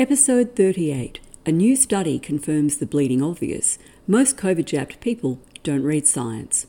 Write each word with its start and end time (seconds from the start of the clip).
Episode 0.00 0.56
38 0.56 1.20
A 1.44 1.52
new 1.52 1.76
study 1.76 2.18
confirms 2.18 2.78
the 2.78 2.86
bleeding 2.86 3.22
obvious. 3.22 3.78
Most 4.06 4.38
COVID 4.38 4.64
jabbed 4.64 4.98
people 5.00 5.38
don't 5.62 5.82
read 5.82 6.06
science. 6.06 6.66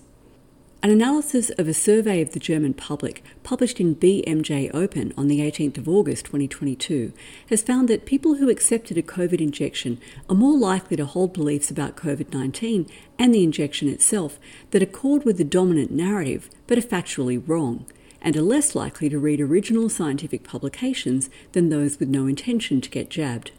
An 0.84 0.90
analysis 0.90 1.50
of 1.52 1.70
a 1.70 1.74
survey 1.74 2.20
of 2.20 2.34
the 2.34 2.42
German 2.42 2.74
public, 2.74 3.24
published 3.42 3.80
in 3.80 3.96
BMJ 3.96 4.70
Open 4.74 5.14
on 5.16 5.30
the 5.30 5.40
18th 5.40 5.78
of 5.78 5.88
August 5.88 6.26
2022, 6.26 7.14
has 7.48 7.64
found 7.64 7.88
that 7.88 8.06
people 8.06 8.36
who 8.36 8.50
accepted 8.50 8.98
a 8.98 9.02
COVID 9.02 9.40
injection 9.40 10.02
are 10.30 10.36
more 10.36 10.58
likely 10.58 10.98
to 10.98 11.06
hold 11.06 11.32
beliefs 11.32 11.72
about 11.72 11.96
COVID 11.96 12.34
19 12.34 12.86
and 13.18 13.34
the 13.34 13.46
injection 13.46 13.88
itself 13.88 14.40
that 14.72 14.84
accord 14.84 15.24
with 15.24 15.38
the 15.38 15.46
dominant 15.46 15.90
narrative 15.90 16.50
but 16.68 16.78
are 16.78 16.82
factually 16.82 17.42
wrong 17.48 17.86
and 18.22 18.36
are 18.36 18.42
less 18.42 18.76
likely 18.76 19.10
to 19.10 19.20
read 19.20 19.42
original 19.42 19.90
scientific 19.90 20.44
publications 20.44 21.30
than 21.54 21.70
those 21.70 22.00
with 22.00 22.10
no 22.10 22.28
intention 22.28 22.82
to 22.82 22.90
get 22.90 23.10
jabbed. 23.10 23.52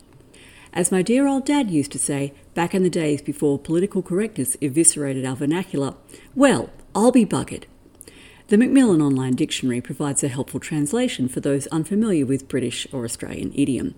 As 0.73 0.91
my 0.91 1.03
dear 1.03 1.27
old 1.27 1.45
dad 1.45 1.71
used 1.71 1.93
to 1.93 1.99
say, 1.99 2.33
back 2.55 2.75
in 2.75 2.83
the 2.83 2.91
days 2.91 3.21
before 3.21 3.59
political 3.59 4.03
correctness 4.03 4.57
eviscerated 4.63 5.27
our 5.27 5.37
vernacular, 5.37 5.95
well, 6.35 6.71
I'll 6.95 7.13
be 7.13 7.27
buggered. 7.27 7.65
The 8.49 8.59
Macmillan 8.59 9.03
Online 9.03 9.35
Dictionary 9.35 9.81
provides 9.81 10.23
a 10.25 10.29
helpful 10.29 10.61
translation 10.61 11.29
for 11.29 11.41
those 11.41 11.67
unfamiliar 11.69 12.25
with 12.27 12.49
British 12.49 12.87
or 12.93 13.05
Australian 13.05 13.53
idiom. 13.55 13.95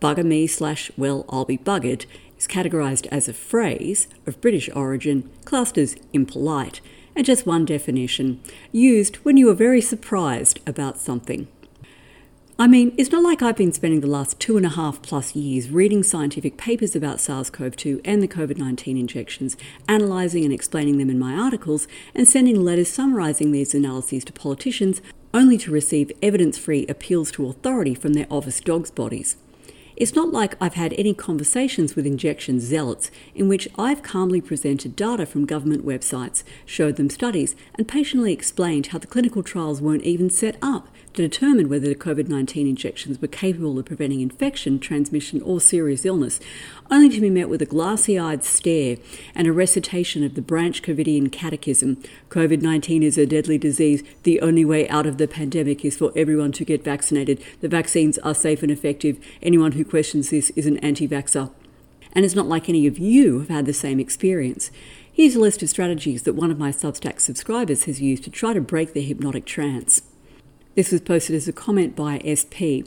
Bugger 0.00 0.24
me 0.24 0.46
slash 0.46 0.90
well, 0.96 1.24
I'll 1.28 1.44
be 1.44 1.58
buggered 1.58 2.06
is 2.40 2.48
categorised 2.48 3.06
as 3.08 3.28
a 3.28 3.34
phrase 3.34 4.08
of 4.26 4.40
British 4.40 4.70
origin, 4.74 5.28
classed 5.44 5.76
as 5.76 5.96
impolite, 6.12 6.80
and 7.20 7.26
just 7.26 7.44
one 7.44 7.66
definition 7.66 8.40
used 8.72 9.16
when 9.16 9.36
you 9.36 9.50
are 9.50 9.54
very 9.54 9.82
surprised 9.82 10.58
about 10.66 10.96
something. 10.96 11.46
I 12.58 12.66
mean, 12.66 12.94
it's 12.96 13.12
not 13.12 13.22
like 13.22 13.42
I've 13.42 13.58
been 13.58 13.72
spending 13.72 14.00
the 14.00 14.06
last 14.06 14.40
two 14.40 14.56
and 14.56 14.64
a 14.64 14.70
half 14.70 15.02
plus 15.02 15.36
years 15.36 15.68
reading 15.68 16.02
scientific 16.02 16.56
papers 16.56 16.96
about 16.96 17.20
SARS 17.20 17.50
CoV 17.50 17.76
2 17.76 18.00
and 18.06 18.22
the 18.22 18.26
COVID 18.26 18.56
19 18.56 18.96
injections, 18.96 19.58
analysing 19.86 20.44
and 20.44 20.52
explaining 20.54 20.96
them 20.96 21.10
in 21.10 21.18
my 21.18 21.34
articles, 21.34 21.86
and 22.14 22.26
sending 22.26 22.64
letters 22.64 22.88
summarising 22.88 23.52
these 23.52 23.74
analyses 23.74 24.24
to 24.24 24.32
politicians, 24.32 25.02
only 25.34 25.58
to 25.58 25.70
receive 25.70 26.10
evidence 26.22 26.56
free 26.56 26.86
appeals 26.86 27.30
to 27.32 27.46
authority 27.48 27.94
from 27.94 28.14
their 28.14 28.28
office 28.30 28.60
dogs' 28.60 28.90
bodies. 28.90 29.36
It's 30.00 30.14
not 30.16 30.32
like 30.32 30.56
I've 30.62 30.80
had 30.80 30.94
any 30.94 31.12
conversations 31.12 31.94
with 31.94 32.06
injection 32.06 32.58
zealots 32.58 33.10
in 33.34 33.48
which 33.48 33.68
I've 33.78 34.02
calmly 34.02 34.40
presented 34.40 34.96
data 34.96 35.26
from 35.26 35.44
government 35.44 35.84
websites, 35.84 36.42
showed 36.64 36.96
them 36.96 37.10
studies, 37.10 37.54
and 37.74 37.86
patiently 37.86 38.32
explained 38.32 38.86
how 38.86 38.98
the 38.98 39.06
clinical 39.06 39.42
trials 39.42 39.82
weren't 39.82 40.04
even 40.04 40.30
set 40.30 40.56
up 40.62 40.88
to 41.14 41.22
determine 41.22 41.68
whether 41.68 41.88
the 41.88 41.94
COVID 41.94 42.28
19 42.28 42.66
injections 42.66 43.20
were 43.20 43.28
capable 43.28 43.78
of 43.78 43.86
preventing 43.86 44.20
infection, 44.20 44.78
transmission, 44.78 45.42
or 45.42 45.60
serious 45.60 46.04
illness, 46.04 46.40
only 46.90 47.08
to 47.08 47.20
be 47.20 47.30
met 47.30 47.48
with 47.48 47.62
a 47.62 47.66
glassy 47.66 48.18
eyed 48.18 48.44
stare 48.44 48.96
and 49.34 49.46
a 49.46 49.52
recitation 49.52 50.22
of 50.22 50.34
the 50.34 50.42
Branch 50.42 50.80
Covidian 50.82 51.30
Catechism 51.30 52.02
COVID 52.28 52.62
19 52.62 53.02
is 53.02 53.18
a 53.18 53.26
deadly 53.26 53.58
disease. 53.58 54.02
The 54.22 54.40
only 54.40 54.64
way 54.64 54.88
out 54.88 55.06
of 55.06 55.18
the 55.18 55.28
pandemic 55.28 55.84
is 55.84 55.96
for 55.96 56.12
everyone 56.14 56.52
to 56.52 56.64
get 56.64 56.84
vaccinated. 56.84 57.42
The 57.60 57.68
vaccines 57.68 58.18
are 58.18 58.34
safe 58.34 58.62
and 58.62 58.70
effective. 58.70 59.18
Anyone 59.42 59.72
who 59.72 59.84
questions 59.84 60.30
this 60.30 60.50
is 60.50 60.66
an 60.66 60.78
anti 60.78 61.08
vaxxer. 61.08 61.50
And 62.12 62.24
it's 62.24 62.34
not 62.34 62.46
like 62.46 62.68
any 62.68 62.86
of 62.86 62.98
you 62.98 63.40
have 63.40 63.48
had 63.48 63.66
the 63.66 63.72
same 63.72 64.00
experience. 64.00 64.70
Here's 65.12 65.36
a 65.36 65.40
list 65.40 65.62
of 65.62 65.68
strategies 65.68 66.22
that 66.22 66.34
one 66.34 66.50
of 66.50 66.58
my 66.58 66.70
Substack 66.70 67.20
subscribers 67.20 67.84
has 67.84 68.00
used 68.00 68.24
to 68.24 68.30
try 68.30 68.52
to 68.52 68.60
break 68.60 68.92
the 68.92 69.02
hypnotic 69.02 69.44
trance. 69.44 70.02
This 70.74 70.92
was 70.92 71.00
posted 71.00 71.34
as 71.34 71.48
a 71.48 71.52
comment 71.52 71.96
by 71.96 72.22
SP. 72.22 72.86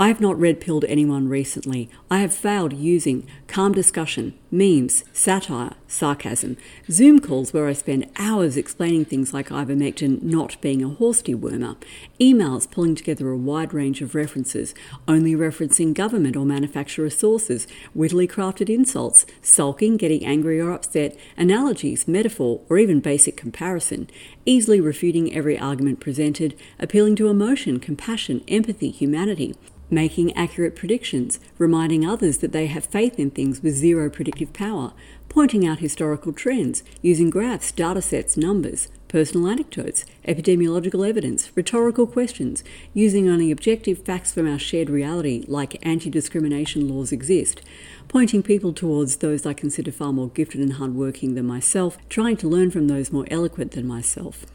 I 0.00 0.06
have 0.06 0.20
not 0.20 0.38
red 0.38 0.60
pilled 0.60 0.84
anyone 0.84 1.28
recently. 1.28 1.90
I 2.08 2.20
have 2.20 2.32
failed 2.32 2.72
using 2.72 3.26
calm 3.48 3.72
discussion, 3.72 4.38
memes, 4.48 5.02
satire, 5.12 5.72
sarcasm, 5.88 6.56
Zoom 6.88 7.18
calls 7.18 7.52
where 7.52 7.66
I 7.66 7.72
spend 7.72 8.08
hours 8.16 8.56
explaining 8.56 9.06
things 9.06 9.34
like 9.34 9.48
ivermectin 9.48 10.22
not 10.22 10.56
being 10.60 10.84
a 10.84 10.88
horse 10.88 11.20
dewormer, 11.20 11.76
emails 12.20 12.70
pulling 12.70 12.94
together 12.94 13.28
a 13.28 13.36
wide 13.36 13.74
range 13.74 14.00
of 14.00 14.14
references, 14.14 14.72
only 15.08 15.32
referencing 15.32 15.94
government 15.94 16.36
or 16.36 16.46
manufacturer 16.46 17.10
sources, 17.10 17.66
wittily 17.92 18.28
crafted 18.28 18.70
insults, 18.70 19.26
sulking, 19.42 19.96
getting 19.96 20.24
angry 20.24 20.60
or 20.60 20.70
upset, 20.70 21.18
analogies, 21.36 22.06
metaphor, 22.06 22.60
or 22.68 22.78
even 22.78 23.00
basic 23.00 23.36
comparison, 23.36 24.08
easily 24.46 24.80
refuting 24.80 25.34
every 25.34 25.58
argument 25.58 25.98
presented, 25.98 26.56
appealing 26.78 27.16
to 27.16 27.26
emotion, 27.26 27.80
compassion, 27.80 28.44
empathy, 28.46 28.90
humanity 28.90 29.56
making 29.90 30.36
accurate 30.36 30.76
predictions, 30.76 31.38
reminding 31.58 32.06
others 32.06 32.38
that 32.38 32.52
they 32.52 32.66
have 32.66 32.84
faith 32.84 33.18
in 33.18 33.30
things 33.30 33.62
with 33.62 33.74
zero 33.74 34.10
predictive 34.10 34.52
power, 34.52 34.92
pointing 35.28 35.66
out 35.66 35.78
historical 35.78 36.32
trends, 36.32 36.82
using 37.02 37.30
graphs, 37.30 37.70
data 37.72 38.02
sets, 38.02 38.36
numbers, 38.36 38.88
personal 39.08 39.48
anecdotes, 39.48 40.04
epidemiological 40.26 41.08
evidence, 41.08 41.50
rhetorical 41.54 42.06
questions, 42.06 42.62
using 42.92 43.28
only 43.28 43.50
objective 43.50 44.04
facts 44.04 44.32
from 44.32 44.50
our 44.50 44.58
shared 44.58 44.90
reality, 44.90 45.44
like 45.48 45.84
anti 45.86 46.10
discrimination 46.10 46.88
laws 46.88 47.12
exist, 47.12 47.62
pointing 48.08 48.42
people 48.42 48.72
towards 48.72 49.16
those 49.16 49.44
I 49.46 49.52
consider 49.52 49.92
far 49.92 50.12
more 50.12 50.30
gifted 50.30 50.60
and 50.60 50.74
hardworking 50.74 51.34
than 51.34 51.46
myself, 51.46 51.98
trying 52.08 52.36
to 52.38 52.48
learn 52.48 52.70
from 52.70 52.88
those 52.88 53.12
more 53.12 53.26
eloquent 53.30 53.72
than 53.72 53.86
myself. 53.86 54.46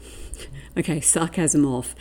Okay, 0.76 1.00
sarcasm 1.00 1.64
off. 1.64 1.94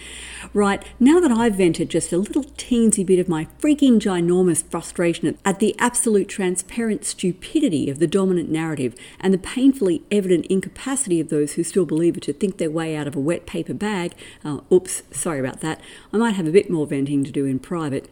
Right, 0.52 0.84
now 1.00 1.20
that 1.20 1.32
I've 1.32 1.54
vented 1.54 1.90
just 1.90 2.12
a 2.12 2.18
little 2.18 2.44
teensy 2.44 3.06
bit 3.06 3.20
of 3.20 3.30
my 3.30 3.46
freaking 3.60 4.00
ginormous 4.00 4.64
frustration 4.64 5.38
at 5.46 5.60
the 5.60 5.76
absolute 5.78 6.28
transparent 6.28 7.06
stupidity 7.06 7.92
of 7.92 8.00
the 8.00 8.08
dominant 8.08 8.50
narrative 8.50 8.96
and 9.20 9.32
the 9.32 9.38
painfully 9.38 10.02
evident 10.10 10.48
incapacity 10.48 11.20
of 11.20 11.30
those 11.30 11.54
who 11.54 11.64
still 11.64 11.86
believe 11.86 12.18
it 12.18 12.24
to 12.24 12.34
think 12.34 12.58
their 12.58 12.72
way 12.72 12.96
out 12.96 13.06
of 13.06 13.16
a 13.16 13.20
wet 13.20 13.46
paper 13.46 13.76
bag, 13.76 14.14
uh, 14.44 14.62
oops, 14.72 15.04
sorry 15.12 15.40
about 15.40 15.62
that, 15.62 15.80
I 16.12 16.18
might 16.18 16.36
have 16.36 16.48
a 16.48 16.52
bit 16.52 16.72
more 16.72 16.88
venting 16.88 17.24
to 17.26 17.32
do 17.32 17.46
in 17.46 17.60
private. 17.60 18.10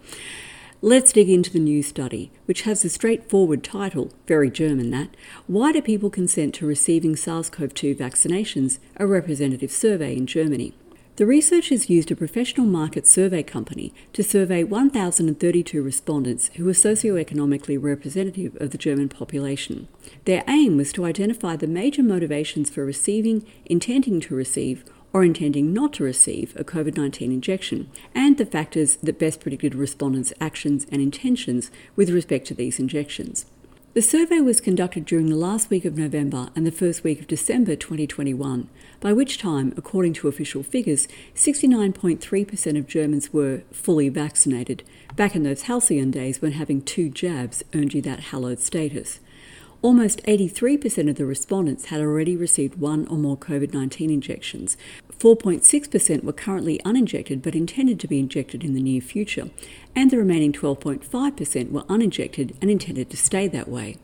Let's 0.84 1.14
dig 1.14 1.30
into 1.30 1.52
the 1.52 1.60
new 1.60 1.84
study, 1.84 2.32
which 2.46 2.64
has 2.64 2.82
the 2.82 2.90
straightforward 2.90 3.64
title, 3.64 4.12
very 4.26 4.50
German 4.50 4.90
that, 4.90 5.16
Why 5.46 5.72
Do 5.72 5.80
People 5.80 6.10
Consent 6.10 6.56
to 6.56 6.66
Receiving 6.66 7.16
SARS 7.16 7.52
CoV 7.52 7.72
2 7.76 7.94
Vaccinations? 7.94 8.80
A 8.98 9.06
representative 9.06 9.72
survey 9.72 10.18
in 10.18 10.26
Germany. 10.26 10.74
The 11.18 11.28
researchers 11.28 11.88
used 11.88 12.10
a 12.10 12.16
professional 12.16 12.66
market 12.66 13.06
survey 13.06 13.44
company 13.44 13.94
to 14.14 14.24
survey 14.24 14.64
1,032 14.64 15.84
respondents 15.84 16.50
who 16.56 16.66
were 16.66 16.72
socioeconomically 16.72 17.78
representative 17.80 18.58
of 18.60 18.72
the 18.72 18.80
German 18.80 19.08
population. 19.08 19.88
Their 20.26 20.44
aim 20.48 20.78
was 20.78 20.92
to 20.94 21.06
identify 21.06 21.58
the 21.58 21.68
major 21.68 22.02
motivations 22.02 22.72
for 22.72 22.84
receiving, 22.84 23.46
intending 23.68 24.20
to 24.22 24.34
receive, 24.34 24.84
or 25.14 25.24
intending 25.24 25.74
not 25.74 25.94
to 25.94 26.04
receive 26.04 26.56
a 26.56 26.64
COVID 26.64 26.98
19 26.98 27.32
injection, 27.32 27.90
and 28.16 28.38
the 28.38 28.46
factors 28.46 28.96
that 28.98 29.20
best 29.20 29.40
predicted 29.40 29.76
respondents' 29.76 30.34
actions 30.40 30.86
and 30.92 31.02
intentions 31.02 31.72
with 31.96 32.10
respect 32.10 32.48
to 32.48 32.54
these 32.54 32.80
injections. 32.80 33.46
The 33.94 34.02
survey 34.02 34.40
was 34.40 34.62
conducted 34.62 35.04
during 35.04 35.26
the 35.26 35.36
last 35.36 35.70
week 35.70 35.84
of 35.84 35.98
November 35.98 36.48
and 36.56 36.66
the 36.66 36.72
first 36.72 37.04
week 37.04 37.20
of 37.20 37.28
December 37.28 37.76
2021, 37.76 38.70
by 39.02 39.12
which 39.12 39.38
time, 39.38 39.74
according 39.76 40.14
to 40.14 40.30
official 40.30 40.64
figures, 40.64 41.10
69.3% 41.36 42.78
of 42.78 42.88
Germans 42.88 43.34
were 43.34 43.64
fully 43.70 44.08
vaccinated, 44.08 44.84
back 45.18 45.36
in 45.36 45.44
those 45.44 45.64
halcyon 45.64 46.10
days 46.10 46.42
when 46.42 46.54
having 46.54 46.82
two 46.82 47.10
jabs 47.10 47.64
earned 47.76 47.94
you 47.94 48.02
that 48.04 48.22
hallowed 48.22 48.60
status. 48.60 49.20
Almost 49.84 50.22
83% 50.26 51.10
of 51.10 51.16
the 51.16 51.26
respondents 51.26 51.86
had 51.86 52.02
already 52.02 52.38
received 52.38 52.80
one 52.80 53.08
or 53.08 53.18
more 53.18 53.36
COVID 53.36 53.74
19 53.74 54.12
injections. 54.12 54.78
4.6% 55.18 56.24
were 56.24 56.34
currently 56.34 56.80
uninjected 56.86 57.42
but 57.42 57.56
intended 57.56 58.00
to 58.00 58.08
be 58.08 58.20
injected 58.20 58.64
in 58.64 58.76
the 58.76 58.82
near 58.82 59.02
future, 59.02 59.50
and 59.96 60.12
the 60.12 60.18
remaining 60.18 60.54
12.5% 60.54 61.72
were 61.72 61.84
uninjected 61.90 62.56
and 62.62 62.70
intended 62.70 63.10
to 63.10 63.18
stay 63.18 63.48
that 63.48 63.68
way. 63.68 63.98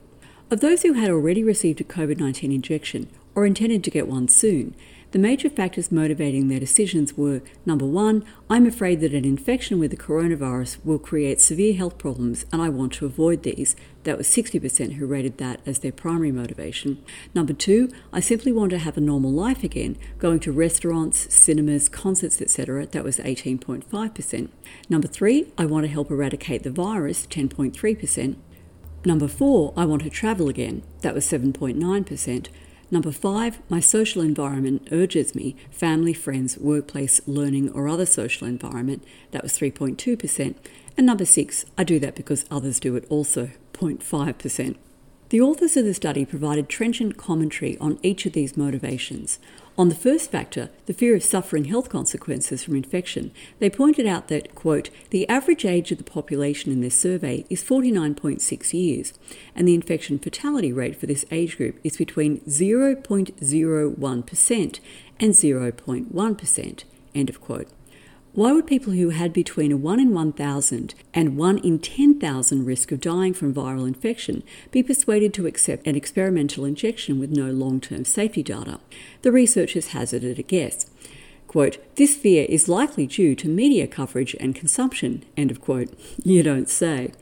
Of 0.50 0.62
those 0.62 0.82
who 0.82 0.94
had 0.94 1.12
already 1.12 1.44
received 1.44 1.80
a 1.80 1.84
COVID 1.84 2.18
19 2.18 2.52
injection 2.52 3.08
or 3.36 3.46
intended 3.46 3.84
to 3.84 3.92
get 3.92 4.08
one 4.08 4.28
soon, 4.28 4.74
The 5.12 5.20
major 5.20 5.50
factors 5.50 5.90
motivating 5.90 6.50
their 6.50 6.60
decisions 6.60 7.16
were 7.16 7.42
number 7.66 7.86
one, 7.86 8.26
I'm 8.50 8.66
afraid 8.66 9.00
that 9.00 9.14
an 9.14 9.24
infection 9.24 9.80
with 9.80 9.92
the 9.92 9.98
coronavirus 9.98 10.84
will 10.84 11.00
create 11.00 11.40
severe 11.40 11.76
health 11.76 11.98
problems 11.98 12.46
and 12.52 12.62
I 12.62 12.68
want 12.68 12.92
to 12.94 13.06
avoid 13.06 13.44
these. 13.44 13.78
That 14.04 14.18
was 14.18 14.28
60% 14.28 14.94
who 14.94 15.06
rated 15.08 15.38
that 15.38 15.62
as 15.66 15.80
their 15.80 15.94
primary 15.94 16.34
motivation. 16.34 17.02
Number 17.34 17.54
two, 17.54 17.90
I 18.12 18.20
simply 18.20 18.52
want 18.52 18.72
to 18.72 18.80
have 18.80 18.98
a 18.98 19.02
normal 19.02 19.32
life 19.32 19.64
again, 19.64 19.98
going 20.20 20.42
to 20.42 20.52
restaurants, 20.52 21.34
cinemas, 21.34 21.88
concerts, 21.88 22.42
etc. 22.42 22.86
That 22.88 23.06
was 23.06 23.18
18.5%. 23.20 24.50
Number 24.90 25.08
three, 25.08 25.54
I 25.58 25.66
want 25.66 25.86
to 25.86 25.92
help 25.92 26.12
eradicate 26.12 26.64
the 26.64 26.70
virus, 26.70 27.26
10.3%. 27.28 28.36
Number 29.06 29.30
four, 29.30 29.74
I 29.78 29.86
want 29.86 30.04
to 30.04 30.10
travel 30.10 30.50
again. 30.50 30.84
That 31.00 31.14
was 31.14 31.26
7.9%. 31.26 32.50
Number 32.90 33.12
five, 33.12 33.60
my 33.70 33.82
social 33.82 34.22
environment 34.22 34.88
urges 34.92 35.36
me, 35.36 35.56
family, 35.70 36.14
friends, 36.14 36.58
workplace, 36.58 37.20
learning, 37.28 37.70
or 37.72 37.88
other 37.88 38.06
social 38.06 38.48
environment. 38.48 39.04
That 39.32 39.44
was 39.44 39.54
3.2%. 39.54 40.56
And 40.96 41.06
number 41.06 41.26
six, 41.26 41.66
I 41.78 41.84
do 41.84 42.00
that 42.00 42.16
because 42.16 42.46
others 42.50 42.80
do 42.80 42.96
it 42.96 43.06
also, 43.10 43.52
0.5%. 43.74 44.78
The 45.30 45.42
authors 45.42 45.76
of 45.76 45.84
the 45.84 45.94
study 45.94 46.24
provided 46.24 46.70
trenchant 46.70 47.18
commentary 47.18 47.78
on 47.80 48.00
each 48.02 48.26
of 48.26 48.32
these 48.32 48.56
motivations. 48.56 49.40
On 49.78 49.90
the 49.90 49.96
first 49.96 50.32
factor, 50.32 50.70
the 50.86 50.94
fear 50.94 51.18
of 51.18 51.24
suffering 51.24 51.66
health 51.66 51.90
consequences 51.90 52.64
from 52.64 52.78
infection, 52.78 53.32
they 53.60 53.70
pointed 53.70 54.08
out 54.08 54.30
that, 54.30 54.56
quote, 54.56 54.90
the 55.10 55.28
average 55.28 55.66
age 55.66 55.92
of 55.92 55.98
the 55.98 56.06
population 56.06 56.72
in 56.72 56.80
this 56.80 56.98
survey 56.98 57.46
is 57.50 57.62
49.6 57.62 58.74
years, 58.74 59.14
and 59.54 59.68
the 59.68 59.76
infection 59.76 60.18
fatality 60.18 60.72
rate 60.72 60.96
for 60.96 61.08
this 61.08 61.26
age 61.30 61.58
group 61.58 61.78
is 61.84 61.98
between 61.98 62.40
0.01% 62.42 64.80
and 65.20 65.34
0.1%, 65.34 66.84
end 67.14 67.30
of 67.30 67.42
quote. 67.42 67.68
Why 68.38 68.52
would 68.52 68.68
people 68.68 68.94
who 68.94 69.10
had 69.10 69.34
between 69.34 69.72
a 69.72 69.78
1 69.78 70.00
in 70.00 70.14
1,000 70.14 70.94
and 71.12 71.38
1 71.38 71.58
in 71.58 71.80
10,000 71.80 72.66
risk 72.68 72.92
of 72.92 73.02
dying 73.02 73.34
from 73.34 73.52
viral 73.52 73.88
infection 73.88 74.44
be 74.70 74.84
persuaded 74.84 75.34
to 75.34 75.48
accept 75.48 75.88
an 75.88 75.96
experimental 75.96 76.64
injection 76.64 77.20
with 77.20 77.32
no 77.32 77.50
long 77.50 77.82
term 77.82 78.06
safety 78.06 78.44
data? 78.44 78.80
The 79.24 79.32
researchers 79.32 79.88
hazarded 79.88 80.38
a 80.38 80.44
guess. 80.44 80.86
Quote, 81.48 81.80
this 81.96 82.16
fear 82.16 82.46
is 82.48 82.70
likely 82.70 83.08
due 83.08 83.34
to 83.34 83.48
media 83.48 83.88
coverage 83.88 84.36
and 84.40 84.54
consumption, 84.54 85.26
end 85.36 85.50
of 85.50 85.60
quote. 85.60 85.98
You 86.24 86.44
don't 86.44 86.70
say. 86.70 87.14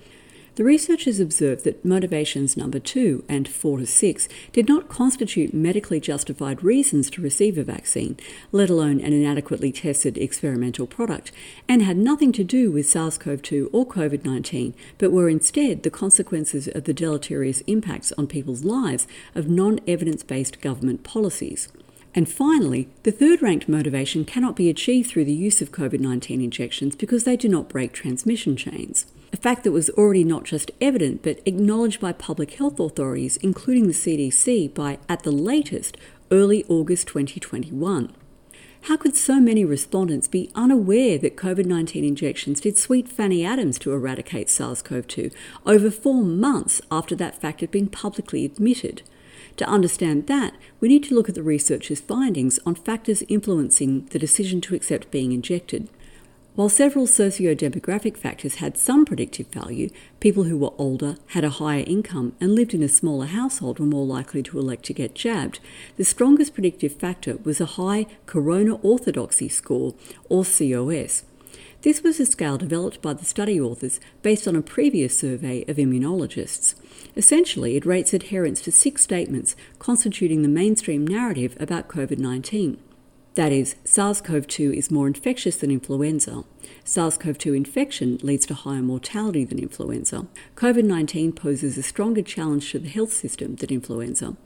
The 0.56 0.64
researchers 0.64 1.20
observed 1.20 1.66
that 1.66 1.84
motivations 1.84 2.56
number 2.56 2.80
two 2.80 3.26
and 3.28 3.46
four 3.46 3.78
to 3.78 3.86
six 3.86 4.30
did 4.54 4.70
not 4.70 4.88
constitute 4.88 5.54
medically 5.54 6.00
justified 6.00 6.64
reasons 6.64 7.10
to 7.10 7.22
receive 7.22 7.58
a 7.58 7.64
vaccine, 7.66 8.18
let 8.54 8.70
alone 8.70 9.02
an 9.02 9.12
inadequately 9.12 9.74
tested 9.74 10.18
experimental 10.18 10.88
product, 10.88 11.34
and 11.68 11.82
had 11.82 11.98
nothing 11.98 12.32
to 12.32 12.46
do 12.46 12.72
with 12.72 12.88
SARS 12.88 13.18
CoV 13.18 13.42
2 13.42 13.70
or 13.74 13.86
COVID 13.86 14.24
19, 14.24 14.74
but 14.98 15.12
were 15.12 15.28
instead 15.28 15.84
the 15.84 15.90
consequences 15.90 16.70
of 16.70 16.86
the 16.86 16.94
deleterious 16.94 17.60
impacts 17.68 18.14
on 18.14 18.26
people's 18.26 18.64
lives 18.64 19.08
of 19.36 19.50
non 19.50 19.82
evidence 19.86 20.24
based 20.24 20.62
government 20.62 21.04
policies. 21.04 21.68
And 22.14 22.30
finally, 22.30 22.88
the 23.04 23.12
third 23.12 23.42
ranked 23.42 23.68
motivation 23.68 24.24
cannot 24.24 24.56
be 24.56 24.70
achieved 24.70 25.10
through 25.10 25.26
the 25.26 25.34
use 25.34 25.62
of 25.62 25.74
COVID 25.74 26.00
19 26.00 26.40
injections 26.40 26.96
because 26.96 27.26
they 27.26 27.36
do 27.36 27.50
not 27.50 27.68
break 27.68 27.92
transmission 27.92 28.56
chains 28.56 29.06
a 29.36 29.38
fact 29.38 29.66
that 29.66 29.74
was 29.74 29.90
already 29.92 30.24
not 30.24 30.46
just 30.46 30.72
evident 30.80 31.22
but 31.22 31.42
acknowledged 31.46 32.00
by 32.00 32.14
public 32.14 32.54
health 32.54 32.80
authorities, 32.80 33.36
including 33.38 33.86
the 33.86 33.94
CDC, 33.94 34.74
by, 34.74 34.98
at 35.10 35.24
the 35.24 35.32
latest, 35.32 35.98
early 36.32 36.64
August 36.70 37.10
2021. 37.10 38.14
How 38.84 38.96
could 38.96 39.18
so 39.18 39.42
many 39.42 39.66
respondents 39.66 40.30
be 40.30 40.50
unaware 40.56 41.18
that 41.18 41.36
COVID 41.36 41.66
19 41.66 42.06
injections 42.06 42.62
did 42.62 42.78
sweet 42.78 43.10
Fanny 43.10 43.44
Adams 43.44 43.78
to 43.80 43.92
eradicate 43.92 44.50
SARS 44.50 44.82
CoV 44.82 45.06
2 45.06 45.32
over 45.66 45.92
four 45.92 46.24
months 46.24 46.80
after 46.90 47.14
that 47.18 47.42
fact 47.42 47.60
had 47.60 47.72
been 47.72 47.90
publicly 47.90 48.46
admitted? 48.46 49.02
To 49.58 49.68
understand 49.68 50.28
that, 50.28 50.56
we 50.80 50.88
need 50.88 51.04
to 51.06 51.14
look 51.14 51.28
at 51.28 51.36
the 51.36 51.44
researchers' 51.44 52.00
findings 52.00 52.58
on 52.66 52.76
factors 52.76 53.22
influencing 53.28 54.06
the 54.12 54.20
decision 54.20 54.62
to 54.62 54.76
accept 54.76 55.12
being 55.12 55.34
injected. 55.34 55.90
While 56.56 56.70
several 56.70 57.06
socio-demographic 57.06 58.16
factors 58.16 58.56
had 58.56 58.78
some 58.78 59.04
predictive 59.04 59.48
value, 59.48 59.90
people 60.22 60.44
who 60.44 60.58
were 60.58 60.72
older, 60.78 61.18
had 61.28 61.44
a 61.44 61.50
higher 61.50 61.84
income, 61.86 62.32
and 62.40 62.56
lived 62.56 62.74
in 62.74 62.82
a 62.82 62.88
smaller 62.88 63.26
household 63.26 63.78
were 63.78 63.86
more 63.86 64.06
likely 64.06 64.42
to 64.44 64.58
elect 64.58 64.86
to 64.86 64.94
get 64.94 65.16
jabbed, 65.16 65.60
the 65.98 66.06
strongest 66.06 66.54
predictive 66.54 66.94
factor 66.94 67.36
was 67.44 67.60
a 67.60 67.66
high 67.66 68.06
corona 68.26 68.76
orthodoxy 68.76 69.50
score, 69.50 69.96
or 70.30 70.46
COS. 70.46 71.24
This 71.82 72.02
was 72.02 72.22
a 72.22 72.26
scale 72.26 72.58
developed 72.58 73.02
by 73.02 73.12
the 73.12 73.26
study 73.26 73.60
authors 73.60 74.00
based 74.22 74.48
on 74.48 74.56
a 74.56 74.62
previous 74.62 75.18
survey 75.18 75.66
of 75.68 75.76
immunologists. 75.76 76.76
Essentially, 77.18 77.76
it 77.76 77.86
rates 77.86 78.14
adherence 78.14 78.62
to 78.62 78.72
six 78.72 79.04
statements 79.04 79.58
constituting 79.78 80.42
the 80.42 80.48
mainstream 80.48 81.06
narrative 81.06 81.58
about 81.60 81.90
COVID 81.90 82.18
19. 82.18 82.78
That 83.36 83.52
is, 83.52 83.76
SARS 83.84 84.22
CoV 84.22 84.48
2 84.48 84.72
is 84.72 84.90
more 84.90 85.08
infectious 85.08 85.58
than 85.58 85.70
influenza. 85.70 86.46
SARS 86.86 87.18
CoV 87.18 87.38
2 87.38 87.54
infection 87.54 88.18
leads 88.24 88.46
to 88.46 88.54
higher 88.54 88.82
mortality 88.82 89.44
than 89.44 89.60
influenza. 89.60 90.26
COVID 90.56 90.86
19 90.86 91.34
poses 91.34 91.78
a 91.78 91.84
stronger 91.84 92.22
challenge 92.22 92.72
to 92.72 92.80
the 92.80 92.88
health 92.88 93.12
system 93.12 93.58
than 93.58 93.72
influenza. 93.72 94.38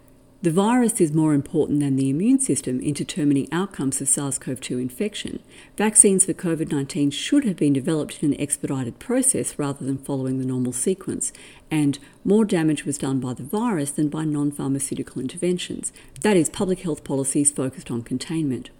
The 0.42 0.50
virus 0.50 1.00
is 1.00 1.14
more 1.14 1.36
important 1.36 1.82
than 1.82 1.98
the 1.98 2.10
immune 2.10 2.40
system 2.40 2.80
in 2.80 2.94
determining 2.94 3.48
outcomes 3.52 4.02
of 4.02 4.08
SARS 4.08 4.40
CoV 4.40 4.60
2 4.60 4.80
infection. 4.80 5.40
Vaccines 5.78 6.26
for 6.26 6.34
COVID 6.34 6.72
19 6.72 7.12
should 7.12 7.44
have 7.44 7.58
been 7.58 7.74
developed 7.74 8.24
in 8.24 8.34
an 8.34 8.42
expedited 8.42 8.98
process 8.98 9.60
rather 9.60 9.86
than 9.86 10.00
following 10.00 10.40
the 10.40 10.48
normal 10.48 10.74
sequence, 10.74 11.32
and 11.70 12.00
more 12.24 12.44
damage 12.44 12.86
was 12.86 12.98
done 12.98 13.20
by 13.20 13.36
the 13.36 13.44
virus 13.44 13.92
than 13.92 14.10
by 14.10 14.26
non 14.26 14.50
pharmaceutical 14.50 15.22
interventions. 15.22 15.94
That 16.22 16.38
is, 16.38 16.50
public 16.50 16.80
health 16.80 17.04
policies 17.04 17.52
focused 17.52 17.92
on 17.92 18.02
containment. 18.02 18.72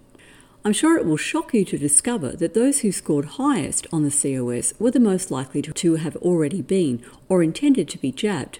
I'm 0.62 0.74
sure 0.74 0.98
it 0.98 1.06
will 1.06 1.16
shock 1.16 1.54
you 1.54 1.64
to 1.64 1.78
discover 1.78 2.32
that 2.32 2.52
those 2.52 2.80
who 2.80 2.92
scored 2.92 3.24
highest 3.24 3.86
on 3.90 4.04
the 4.04 4.10
COS 4.10 4.74
were 4.78 4.90
the 4.90 5.00
most 5.00 5.30
likely 5.30 5.62
to 5.62 5.94
have 5.96 6.16
already 6.16 6.60
been 6.60 7.02
or 7.30 7.42
intended 7.42 7.88
to 7.88 7.98
be 7.98 8.12
jabbed. 8.12 8.58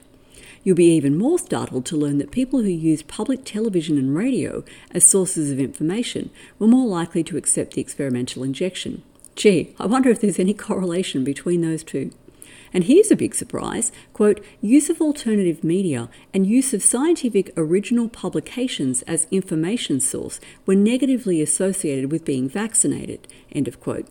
You'll 0.64 0.76
be 0.76 0.94
even 0.94 1.18
more 1.18 1.38
startled 1.38 1.84
to 1.86 1.98
learn 1.98 2.16
that 2.16 2.30
people 2.30 2.60
who 2.62 2.68
used 2.68 3.06
public 3.06 3.44
television 3.44 3.98
and 3.98 4.16
radio 4.16 4.64
as 4.92 5.04
sources 5.04 5.50
of 5.50 5.60
information 5.60 6.30
were 6.58 6.66
more 6.66 6.86
likely 6.86 7.22
to 7.24 7.36
accept 7.36 7.74
the 7.74 7.82
experimental 7.82 8.44
injection. 8.44 9.02
Gee, 9.36 9.74
I 9.78 9.86
wonder 9.86 10.08
if 10.08 10.22
there's 10.22 10.38
any 10.38 10.54
correlation 10.54 11.22
between 11.22 11.60
those 11.60 11.84
two. 11.84 12.12
And 12.72 12.84
here's 12.84 13.10
a 13.10 13.16
big 13.16 13.34
surprise 13.34 13.92
quote, 14.12 14.44
use 14.60 14.90
of 14.90 15.00
alternative 15.00 15.64
media 15.64 16.08
and 16.32 16.46
use 16.46 16.72
of 16.72 16.82
scientific 16.82 17.52
original 17.56 18.08
publications 18.08 19.02
as 19.02 19.26
information 19.30 20.00
source 20.00 20.40
were 20.66 20.74
negatively 20.74 21.42
associated 21.42 22.12
with 22.12 22.24
being 22.24 22.48
vaccinated, 22.48 23.26
end 23.52 23.66
of 23.66 23.80
quote. 23.80 24.06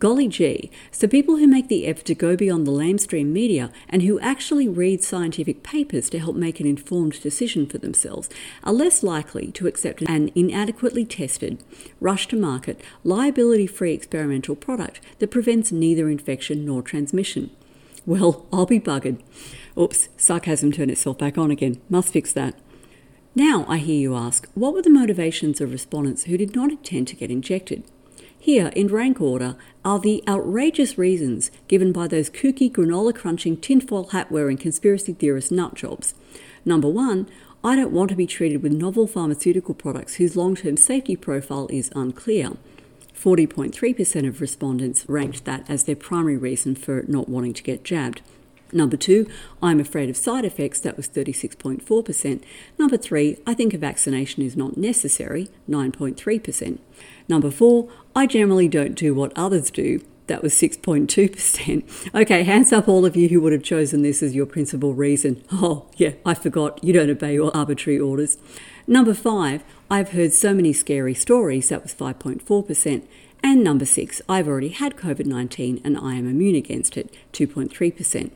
Golly 0.00 0.28
gee, 0.28 0.70
so 0.90 1.06
people 1.06 1.36
who 1.36 1.46
make 1.46 1.68
the 1.68 1.86
effort 1.86 2.06
to 2.06 2.14
go 2.14 2.34
beyond 2.34 2.66
the 2.66 2.72
lamestream 2.72 3.26
media 3.26 3.70
and 3.88 4.02
who 4.02 4.18
actually 4.20 4.66
read 4.66 5.04
scientific 5.04 5.62
papers 5.62 6.08
to 6.10 6.18
help 6.18 6.34
make 6.34 6.58
an 6.58 6.66
informed 6.66 7.20
decision 7.20 7.66
for 7.66 7.78
themselves 7.78 8.28
are 8.64 8.72
less 8.72 9.02
likely 9.02 9.52
to 9.52 9.66
accept 9.66 10.02
an 10.02 10.30
inadequately 10.34 11.04
tested, 11.04 11.62
rush 12.00 12.26
to 12.28 12.36
market, 12.36 12.80
liability 13.04 13.66
free 13.66 13.92
experimental 13.92 14.56
product 14.56 15.00
that 15.18 15.30
prevents 15.30 15.70
neither 15.70 16.08
infection 16.08 16.64
nor 16.64 16.82
transmission. 16.82 17.50
Well, 18.10 18.44
I'll 18.52 18.66
be 18.66 18.80
buggered. 18.80 19.20
Oops, 19.78 20.08
sarcasm 20.16 20.72
turned 20.72 20.90
itself 20.90 21.16
back 21.16 21.38
on 21.38 21.52
again. 21.52 21.80
Must 21.88 22.12
fix 22.12 22.32
that. 22.32 22.56
Now, 23.36 23.64
I 23.68 23.76
hear 23.76 24.00
you 24.00 24.16
ask, 24.16 24.48
what 24.54 24.74
were 24.74 24.82
the 24.82 24.90
motivations 24.90 25.60
of 25.60 25.70
respondents 25.70 26.24
who 26.24 26.36
did 26.36 26.56
not 26.56 26.72
intend 26.72 27.06
to 27.06 27.14
get 27.14 27.30
injected? 27.30 27.84
Here, 28.36 28.72
in 28.74 28.88
rank 28.88 29.20
order, 29.20 29.54
are 29.84 30.00
the 30.00 30.24
outrageous 30.26 30.98
reasons 30.98 31.52
given 31.68 31.92
by 31.92 32.08
those 32.08 32.30
kooky 32.30 32.68
granola 32.68 33.14
crunching, 33.14 33.56
tinfoil 33.56 34.08
hat 34.08 34.32
wearing 34.32 34.56
conspiracy 34.56 35.12
theorist 35.12 35.52
nutjobs. 35.52 36.14
Number 36.64 36.88
one, 36.88 37.28
I 37.62 37.76
don't 37.76 37.92
want 37.92 38.10
to 38.10 38.16
be 38.16 38.26
treated 38.26 38.60
with 38.60 38.72
novel 38.72 39.06
pharmaceutical 39.06 39.74
products 39.74 40.16
whose 40.16 40.34
long 40.34 40.56
term 40.56 40.76
safety 40.76 41.14
profile 41.14 41.68
is 41.70 41.92
unclear. 41.94 42.54
40.3% 43.20 44.26
of 44.26 44.40
respondents 44.40 45.04
ranked 45.06 45.44
that 45.44 45.68
as 45.68 45.84
their 45.84 45.96
primary 45.96 46.38
reason 46.38 46.74
for 46.74 47.04
not 47.06 47.28
wanting 47.28 47.52
to 47.52 47.62
get 47.62 47.84
jabbed. 47.84 48.22
Number 48.72 48.96
two, 48.96 49.26
I'm 49.60 49.80
afraid 49.80 50.08
of 50.08 50.16
side 50.16 50.44
effects, 50.44 50.80
that 50.80 50.96
was 50.96 51.08
36.4%. 51.08 52.42
Number 52.78 52.96
three, 52.96 53.36
I 53.46 53.52
think 53.52 53.74
a 53.74 53.78
vaccination 53.78 54.42
is 54.42 54.56
not 54.56 54.76
necessary, 54.76 55.48
9.3%. 55.68 56.78
Number 57.28 57.50
four, 57.50 57.88
I 58.14 58.26
generally 58.26 58.68
don't 58.68 58.94
do 58.94 59.12
what 59.12 59.32
others 59.36 59.70
do, 59.70 60.00
That 60.30 60.44
was 60.44 60.54
6.2%. 60.54 62.14
Okay, 62.14 62.44
hands 62.44 62.72
up 62.72 62.86
all 62.86 63.04
of 63.04 63.16
you 63.16 63.28
who 63.28 63.40
would 63.40 63.52
have 63.52 63.64
chosen 63.64 64.02
this 64.02 64.22
as 64.22 64.32
your 64.32 64.46
principal 64.46 64.94
reason. 64.94 65.42
Oh, 65.50 65.86
yeah, 65.96 66.12
I 66.24 66.34
forgot. 66.34 66.78
You 66.84 66.92
don't 66.92 67.10
obey 67.10 67.34
your 67.34 67.50
arbitrary 67.54 67.98
orders. 67.98 68.38
Number 68.86 69.12
five, 69.12 69.64
I've 69.90 70.10
heard 70.10 70.32
so 70.32 70.54
many 70.54 70.72
scary 70.72 71.14
stories. 71.14 71.70
That 71.70 71.82
was 71.82 71.92
5.4%. 71.92 73.02
And 73.42 73.64
number 73.64 73.84
six, 73.84 74.22
I've 74.28 74.46
already 74.46 74.68
had 74.68 74.96
COVID 74.96 75.26
19 75.26 75.80
and 75.82 75.98
I 75.98 76.14
am 76.14 76.28
immune 76.28 76.54
against 76.54 76.96
it, 76.96 77.12
2.3%. 77.32 78.30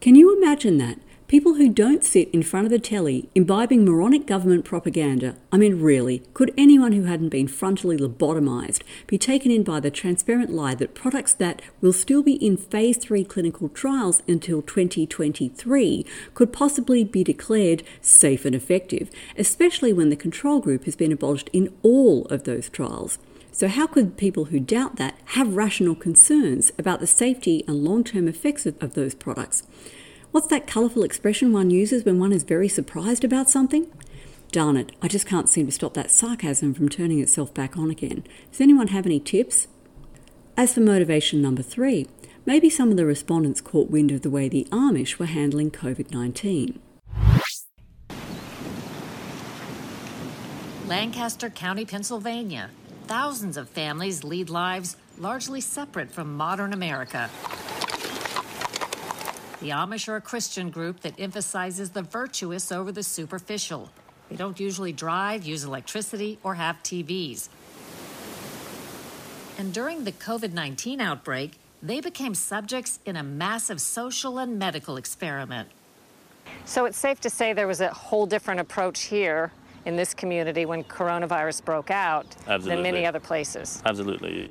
Can 0.00 0.14
you 0.14 0.36
imagine 0.36 0.78
that? 0.78 1.00
People 1.32 1.54
who 1.54 1.70
don't 1.70 2.04
sit 2.04 2.28
in 2.28 2.42
front 2.42 2.66
of 2.66 2.70
the 2.70 2.78
telly 2.78 3.30
imbibing 3.34 3.86
moronic 3.86 4.26
government 4.26 4.66
propaganda. 4.66 5.34
I 5.50 5.56
mean, 5.56 5.80
really, 5.80 6.18
could 6.34 6.52
anyone 6.58 6.92
who 6.92 7.04
hadn't 7.04 7.30
been 7.30 7.48
frontally 7.48 7.98
lobotomized 7.98 8.82
be 9.06 9.16
taken 9.16 9.50
in 9.50 9.62
by 9.62 9.80
the 9.80 9.90
transparent 9.90 10.50
lie 10.50 10.74
that 10.74 10.94
products 10.94 11.32
that 11.32 11.62
will 11.80 11.94
still 11.94 12.22
be 12.22 12.34
in 12.34 12.58
phase 12.58 12.98
3 12.98 13.24
clinical 13.24 13.70
trials 13.70 14.22
until 14.28 14.60
2023 14.60 16.04
could 16.34 16.52
possibly 16.52 17.02
be 17.02 17.24
declared 17.24 17.82
safe 18.02 18.44
and 18.44 18.54
effective, 18.54 19.10
especially 19.38 19.94
when 19.94 20.10
the 20.10 20.16
control 20.16 20.60
group 20.60 20.84
has 20.84 20.96
been 20.96 21.12
abolished 21.12 21.48
in 21.54 21.72
all 21.82 22.26
of 22.26 22.44
those 22.44 22.68
trials? 22.68 23.18
So, 23.52 23.68
how 23.68 23.86
could 23.86 24.18
people 24.18 24.46
who 24.46 24.60
doubt 24.60 24.96
that 24.96 25.14
have 25.36 25.56
rational 25.56 25.94
concerns 25.94 26.72
about 26.78 27.00
the 27.00 27.06
safety 27.06 27.64
and 27.66 27.82
long 27.82 28.04
term 28.04 28.28
effects 28.28 28.66
of, 28.66 28.76
of 28.82 28.92
those 28.92 29.14
products? 29.14 29.62
What's 30.32 30.46
that 30.46 30.66
colourful 30.66 31.02
expression 31.02 31.52
one 31.52 31.68
uses 31.68 32.06
when 32.06 32.18
one 32.18 32.32
is 32.32 32.42
very 32.42 32.66
surprised 32.66 33.22
about 33.22 33.50
something? 33.50 33.92
Darn 34.50 34.78
it, 34.78 34.92
I 35.02 35.08
just 35.08 35.26
can't 35.26 35.46
seem 35.46 35.66
to 35.66 35.72
stop 35.72 35.92
that 35.92 36.10
sarcasm 36.10 36.72
from 36.72 36.88
turning 36.88 37.20
itself 37.20 37.52
back 37.52 37.76
on 37.76 37.90
again. 37.90 38.24
Does 38.50 38.62
anyone 38.62 38.88
have 38.88 39.04
any 39.04 39.20
tips? 39.20 39.68
As 40.56 40.72
for 40.72 40.80
motivation 40.80 41.42
number 41.42 41.60
three, 41.60 42.06
maybe 42.46 42.70
some 42.70 42.90
of 42.90 42.96
the 42.96 43.04
respondents 43.04 43.60
caught 43.60 43.90
wind 43.90 44.10
of 44.10 44.22
the 44.22 44.30
way 44.30 44.48
the 44.48 44.66
Amish 44.70 45.18
were 45.18 45.26
handling 45.26 45.70
COVID 45.70 46.10
19. 46.10 46.80
Lancaster 50.86 51.50
County, 51.50 51.84
Pennsylvania. 51.84 52.70
Thousands 53.06 53.58
of 53.58 53.68
families 53.68 54.24
lead 54.24 54.48
lives 54.48 54.96
largely 55.18 55.60
separate 55.60 56.10
from 56.10 56.34
modern 56.34 56.72
America. 56.72 57.28
The 59.62 59.70
Amish 59.70 60.08
are 60.08 60.16
a 60.16 60.20
Christian 60.20 60.70
group 60.70 61.02
that 61.02 61.20
emphasizes 61.20 61.90
the 61.90 62.02
virtuous 62.02 62.72
over 62.72 62.90
the 62.90 63.04
superficial. 63.04 63.90
They 64.28 64.34
don't 64.34 64.58
usually 64.58 64.92
drive, 64.92 65.44
use 65.44 65.62
electricity, 65.62 66.40
or 66.42 66.56
have 66.56 66.82
TVs. 66.82 67.48
And 69.56 69.72
during 69.72 70.02
the 70.02 70.10
COVID 70.10 70.52
19 70.52 71.00
outbreak, 71.00 71.52
they 71.80 72.00
became 72.00 72.34
subjects 72.34 72.98
in 73.06 73.16
a 73.16 73.22
massive 73.22 73.80
social 73.80 74.38
and 74.38 74.58
medical 74.58 74.96
experiment. 74.96 75.68
So 76.64 76.84
it's 76.84 76.98
safe 76.98 77.20
to 77.20 77.30
say 77.30 77.52
there 77.52 77.68
was 77.68 77.80
a 77.80 77.90
whole 77.90 78.26
different 78.26 78.58
approach 78.58 79.02
here 79.02 79.52
in 79.84 79.94
this 79.94 80.12
community 80.12 80.66
when 80.66 80.82
coronavirus 80.82 81.64
broke 81.64 81.92
out 81.92 82.26
Absolutely. 82.48 82.68
than 82.68 82.82
many 82.82 83.06
other 83.06 83.20
places. 83.20 83.80
Absolutely. 83.86 84.50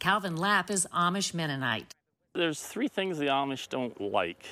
Calvin 0.00 0.36
Lapp 0.36 0.70
is 0.70 0.86
Amish 0.92 1.32
Mennonite. 1.32 1.94
There's 2.34 2.62
three 2.62 2.86
things 2.86 3.18
the 3.18 3.26
Amish 3.26 3.68
don't 3.68 4.00
like, 4.00 4.46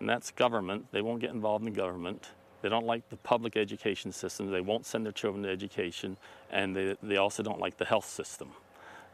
and 0.00 0.08
that's 0.08 0.30
government. 0.30 0.86
They 0.92 1.00
won't 1.00 1.22
get 1.22 1.30
involved 1.30 1.66
in 1.66 1.72
government. 1.72 2.28
They 2.60 2.68
don't 2.68 2.84
like 2.84 3.08
the 3.08 3.16
public 3.16 3.56
education 3.56 4.12
system. 4.12 4.50
They 4.50 4.60
won't 4.60 4.84
send 4.84 5.06
their 5.06 5.12
children 5.12 5.44
to 5.44 5.48
education, 5.48 6.18
and 6.50 6.76
they, 6.76 6.96
they 7.02 7.16
also 7.16 7.42
don't 7.42 7.58
like 7.58 7.78
the 7.78 7.86
health 7.86 8.04
system. 8.04 8.50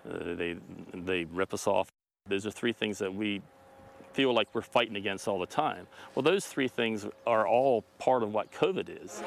Uh, 0.04 0.34
they, 0.34 0.56
they 0.94 1.26
rip 1.26 1.54
us 1.54 1.68
off. 1.68 1.88
Those 2.28 2.44
are 2.44 2.50
three 2.50 2.72
things 2.72 2.98
that 2.98 3.14
we 3.14 3.40
feel 4.14 4.34
like 4.34 4.48
we're 4.52 4.62
fighting 4.62 4.96
against 4.96 5.28
all 5.28 5.38
the 5.38 5.46
time. 5.46 5.86
Well, 6.16 6.24
those 6.24 6.44
three 6.44 6.66
things 6.66 7.06
are 7.24 7.46
all 7.46 7.84
part 8.00 8.24
of 8.24 8.34
what 8.34 8.50
COVID 8.50 9.04
is. 9.04 9.22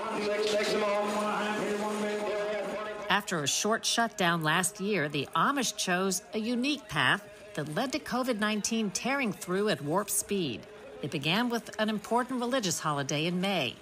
After 3.10 3.42
a 3.42 3.48
short 3.48 3.86
shutdown 3.86 4.44
last 4.44 4.82
year, 4.82 5.08
the 5.08 5.30
Amish 5.34 5.78
chose 5.78 6.24
a 6.34 6.40
unique 6.40 6.90
path 6.90 7.24
that 7.60 7.76
led 7.76 7.92
to 7.92 8.00
COVID 8.00 8.40
19 8.40 8.92
tearing 8.92 9.34
through 9.34 9.68
at 9.68 9.82
warp 9.82 10.10
speed. 10.10 10.62
It 11.02 11.12
began 11.12 11.50
with 11.50 11.70
an 11.78 11.90
important 11.90 12.40
religious 12.40 12.80
holiday 12.80 13.26
in 13.26 13.42
May. 13.42 13.76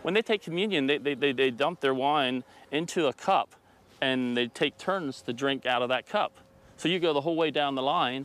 When 0.00 0.14
they 0.14 0.22
take 0.22 0.42
communion, 0.42 0.86
they, 0.86 0.96
they, 0.96 1.14
they, 1.14 1.32
they 1.32 1.50
dump 1.50 1.80
their 1.80 1.92
wine 1.92 2.44
into 2.70 3.08
a 3.08 3.12
cup 3.12 3.54
and 4.00 4.34
they 4.34 4.46
take 4.46 4.78
turns 4.78 5.20
to 5.22 5.34
drink 5.34 5.66
out 5.66 5.82
of 5.82 5.90
that 5.90 6.06
cup. 6.06 6.32
So 6.78 6.88
you 6.88 6.98
go 6.98 7.12
the 7.12 7.20
whole 7.20 7.36
way 7.36 7.50
down 7.50 7.74
the 7.74 7.82
line 7.82 8.24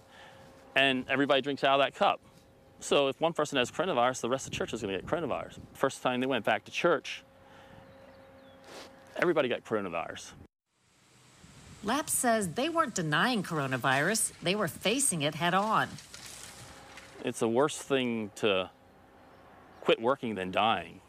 and 0.78 1.04
everybody 1.10 1.42
drinks 1.42 1.66
out 1.66 1.78
of 1.78 1.86
that 1.86 1.94
cup. 1.94 2.22
So 2.80 3.10
if 3.10 3.20
one 3.20 3.34
person 3.34 3.58
has 3.58 3.70
coronavirus, 3.70 4.22
the 4.22 4.30
rest 4.30 4.46
of 4.46 4.52
the 4.52 4.58
church 4.58 4.74
is 4.74 4.82
going 4.82 4.94
to 4.94 5.02
get 5.02 5.10
coronavirus. 5.10 5.60
First 5.74 6.02
time 6.02 6.22
they 6.22 6.28
went 6.28 6.46
back 6.46 6.64
to 6.66 6.72
church, 6.72 7.24
everybody 9.18 9.50
got 9.50 9.66
coronavirus. 9.66 10.32
Lapp 11.86 12.10
says 12.10 12.50
they 12.50 12.68
weren't 12.68 12.96
denying 12.96 13.44
coronavirus, 13.44 14.32
they 14.42 14.56
were 14.56 14.68
facing 14.68 15.22
it 15.22 15.36
head 15.36 15.54
on. 15.54 15.88
It's 17.24 17.44
a 17.44 17.48
worse 17.48 17.78
thing 17.78 18.32
to 18.38 18.72
quit 19.82 20.02
working 20.02 20.34
than 20.34 20.50
dying. 20.50 21.02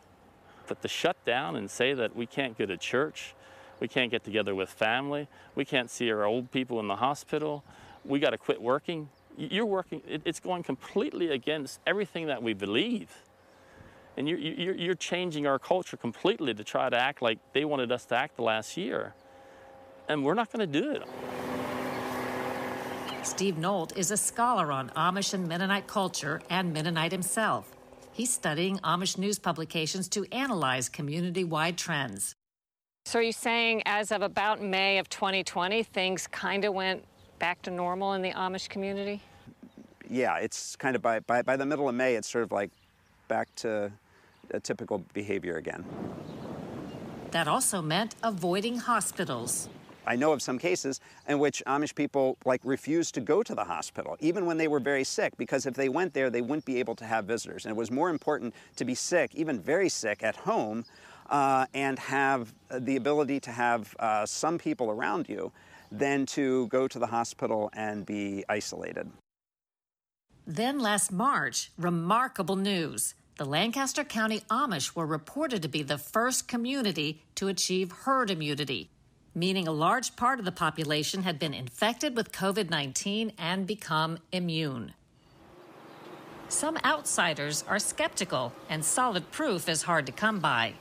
But 0.66 0.82
to 0.82 0.88
shut 0.88 1.16
down 1.24 1.56
and 1.56 1.70
say 1.70 1.94
that 1.94 2.14
we 2.14 2.26
can't 2.26 2.58
go 2.58 2.66
to 2.66 2.76
church, 2.76 3.34
we 3.80 3.88
can't 3.88 4.10
get 4.10 4.22
together 4.22 4.54
with 4.54 4.68
family, 4.68 5.28
we 5.54 5.64
can't 5.64 5.90
see 5.90 6.10
our 6.10 6.24
old 6.24 6.50
people 6.50 6.78
in 6.78 6.88
the 6.88 6.96
hospital, 6.96 7.64
we 8.04 8.18
got 8.18 8.30
to 8.30 8.38
quit 8.38 8.60
working. 8.60 9.08
You're 9.38 9.66
working, 9.66 10.02
it's 10.06 10.40
going 10.40 10.62
completely 10.62 11.30
against 11.30 11.80
everything 11.86 12.26
that 12.26 12.42
we 12.42 12.52
believe. 12.52 13.10
And 14.18 14.28
you're, 14.28 14.38
you're 14.38 14.94
changing 14.94 15.46
our 15.46 15.58
culture 15.58 15.96
completely 15.96 16.52
to 16.52 16.64
try 16.64 16.90
to 16.90 16.96
act 16.98 17.22
like 17.22 17.38
they 17.54 17.64
wanted 17.64 17.92
us 17.92 18.04
to 18.06 18.16
act 18.16 18.36
the 18.36 18.42
last 18.42 18.76
year. 18.76 19.14
And 20.08 20.24
we're 20.24 20.34
not 20.34 20.52
going 20.52 20.70
to 20.70 20.80
do 20.80 20.92
it. 20.92 21.02
Steve 23.22 23.58
Nolt 23.58 23.96
is 23.96 24.10
a 24.10 24.16
scholar 24.16 24.70
on 24.70 24.90
Amish 24.90 25.34
and 25.34 25.48
Mennonite 25.48 25.86
culture 25.86 26.40
and 26.48 26.72
Mennonite 26.72 27.10
himself. 27.10 27.72
He's 28.12 28.32
studying 28.32 28.78
Amish 28.78 29.18
news 29.18 29.38
publications 29.38 30.08
to 30.10 30.24
analyze 30.32 30.88
community 30.88 31.44
wide 31.44 31.76
trends. 31.76 32.34
So, 33.04 33.18
are 33.18 33.22
you 33.22 33.32
saying 33.32 33.82
as 33.84 34.10
of 34.10 34.22
about 34.22 34.62
May 34.62 34.98
of 34.98 35.08
2020, 35.08 35.82
things 35.82 36.26
kind 36.28 36.64
of 36.64 36.72
went 36.72 37.04
back 37.38 37.62
to 37.62 37.70
normal 37.70 38.14
in 38.14 38.22
the 38.22 38.32
Amish 38.32 38.68
community? 38.68 39.20
Yeah, 40.08 40.38
it's 40.38 40.76
kind 40.76 40.96
of 40.96 41.02
by, 41.02 41.20
by, 41.20 41.42
by 41.42 41.56
the 41.56 41.66
middle 41.66 41.88
of 41.88 41.94
May, 41.94 42.14
it's 42.14 42.30
sort 42.30 42.44
of 42.44 42.52
like 42.52 42.70
back 43.28 43.54
to 43.56 43.92
a 44.50 44.60
typical 44.60 45.04
behavior 45.12 45.56
again. 45.56 45.84
That 47.32 47.48
also 47.48 47.82
meant 47.82 48.14
avoiding 48.22 48.78
hospitals. 48.78 49.68
I 50.06 50.16
know 50.16 50.32
of 50.32 50.40
some 50.40 50.58
cases 50.58 51.00
in 51.28 51.38
which 51.38 51.62
Amish 51.66 51.94
people 51.94 52.36
like 52.44 52.60
refused 52.64 53.14
to 53.14 53.20
go 53.20 53.42
to 53.42 53.54
the 53.54 53.64
hospital, 53.64 54.16
even 54.20 54.46
when 54.46 54.56
they 54.56 54.68
were 54.68 54.80
very 54.80 55.04
sick, 55.04 55.36
because 55.36 55.66
if 55.66 55.74
they 55.74 55.88
went 55.88 56.14
there, 56.14 56.30
they 56.30 56.42
wouldn't 56.42 56.64
be 56.64 56.78
able 56.78 56.94
to 56.96 57.04
have 57.04 57.24
visitors. 57.24 57.64
And 57.64 57.72
it 57.72 57.76
was 57.76 57.90
more 57.90 58.10
important 58.10 58.54
to 58.76 58.84
be 58.84 58.94
sick, 58.94 59.34
even 59.34 59.60
very 59.60 59.88
sick, 59.88 60.22
at 60.22 60.36
home, 60.36 60.84
uh, 61.30 61.66
and 61.74 61.98
have 61.98 62.54
the 62.70 62.96
ability 62.96 63.40
to 63.40 63.50
have 63.50 63.94
uh, 63.98 64.24
some 64.24 64.58
people 64.58 64.90
around 64.90 65.28
you 65.28 65.52
than 65.90 66.26
to 66.26 66.66
go 66.68 66.88
to 66.88 66.98
the 66.98 67.06
hospital 67.06 67.70
and 67.72 68.06
be 68.06 68.44
isolated. 68.48 69.10
Then 70.46 70.78
last 70.78 71.10
March, 71.10 71.72
remarkable 71.76 72.56
news. 72.56 73.14
The 73.36 73.44
Lancaster 73.44 74.04
County 74.04 74.40
Amish 74.48 74.94
were 74.96 75.04
reported 75.04 75.60
to 75.62 75.68
be 75.68 75.82
the 75.82 75.98
first 75.98 76.48
community 76.48 77.22
to 77.34 77.48
achieve 77.48 77.92
herd 77.92 78.30
immunity, 78.30 78.88
meaning 79.36 79.68
a 79.68 79.72
large 79.72 80.16
part 80.16 80.38
of 80.38 80.46
the 80.46 80.50
population 80.50 81.22
had 81.22 81.38
been 81.38 81.52
infected 81.52 82.16
with 82.16 82.32
COVID 82.32 82.70
19 82.70 83.32
and 83.38 83.66
become 83.66 84.18
immune. 84.32 84.94
Some 86.48 86.78
outsiders 86.84 87.62
are 87.68 87.78
skeptical, 87.78 88.52
and 88.70 88.82
solid 88.84 89.30
proof 89.30 89.68
is 89.68 89.82
hard 89.82 90.06
to 90.06 90.12
come 90.12 90.38
by. 90.38 90.72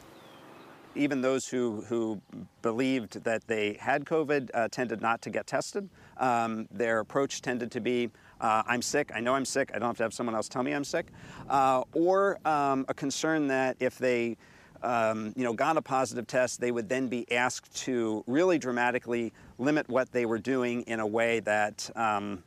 Even 0.96 1.22
those 1.22 1.50
who, 1.50 1.82
who 1.90 2.22
believed 2.62 3.24
that 3.26 3.46
they 3.48 3.74
had 3.74 4.06
COVID 4.06 4.50
uh, 4.54 4.70
tended 4.70 5.02
not 5.02 5.22
to 5.24 5.30
get 5.30 5.48
tested. 5.48 5.90
Um, 6.18 6.70
their 6.72 7.00
approach 7.00 7.42
tended 7.42 7.72
to 7.72 7.82
be 7.82 8.10
uh, 8.40 8.64
I'm 8.66 8.82
sick, 8.82 9.12
I 9.14 9.20
know 9.20 9.34
I'm 9.34 9.44
sick, 9.44 9.72
I 9.74 9.80
don't 9.80 9.88
have 9.88 9.98
to 9.98 10.04
have 10.04 10.14
someone 10.14 10.36
else 10.36 10.48
tell 10.48 10.64
me 10.64 10.74
I'm 10.74 10.84
sick. 10.84 11.08
Uh, 11.50 11.84
or 11.94 12.40
um, 12.46 12.86
a 12.88 12.94
concern 12.94 13.48
that 13.48 13.76
if 13.80 13.98
they 13.98 14.38
um, 14.86 15.34
you 15.36 15.44
know, 15.44 15.54
got 15.54 15.78
a 15.78 15.82
positive 15.82 16.28
test, 16.28 16.62
they 16.62 16.72
would 16.72 16.88
then 16.88 17.08
be 17.08 17.30
asked 17.32 17.76
to 17.84 18.24
really 18.28 18.58
dramatically 18.58 19.34
limit 19.58 19.90
what 19.90 20.12
they 20.12 20.26
were 20.26 20.38
doing 20.38 20.84
in 20.84 21.00
a 21.00 21.08
way 21.08 21.40
that 21.42 21.90
um, 21.96 22.44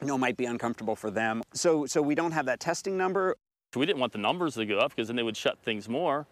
you 0.00 0.06
know 0.06 0.18
might 0.18 0.36
be 0.36 0.46
uncomfortable 0.46 0.96
for 0.96 1.10
them. 1.10 1.42
So, 1.52 1.86
so 1.86 2.00
we 2.00 2.14
don't 2.14 2.32
have 2.32 2.46
that 2.46 2.60
testing 2.60 2.96
number. 2.96 3.36
We 3.76 3.84
didn't 3.84 4.00
want 4.00 4.12
the 4.12 4.18
numbers 4.18 4.54
to 4.54 4.64
go 4.64 4.78
up 4.78 4.94
because 4.94 5.08
then 5.08 5.16
they 5.16 5.22
would 5.22 5.36
shut 5.36 5.58
things 5.58 5.88
more. 5.88 6.26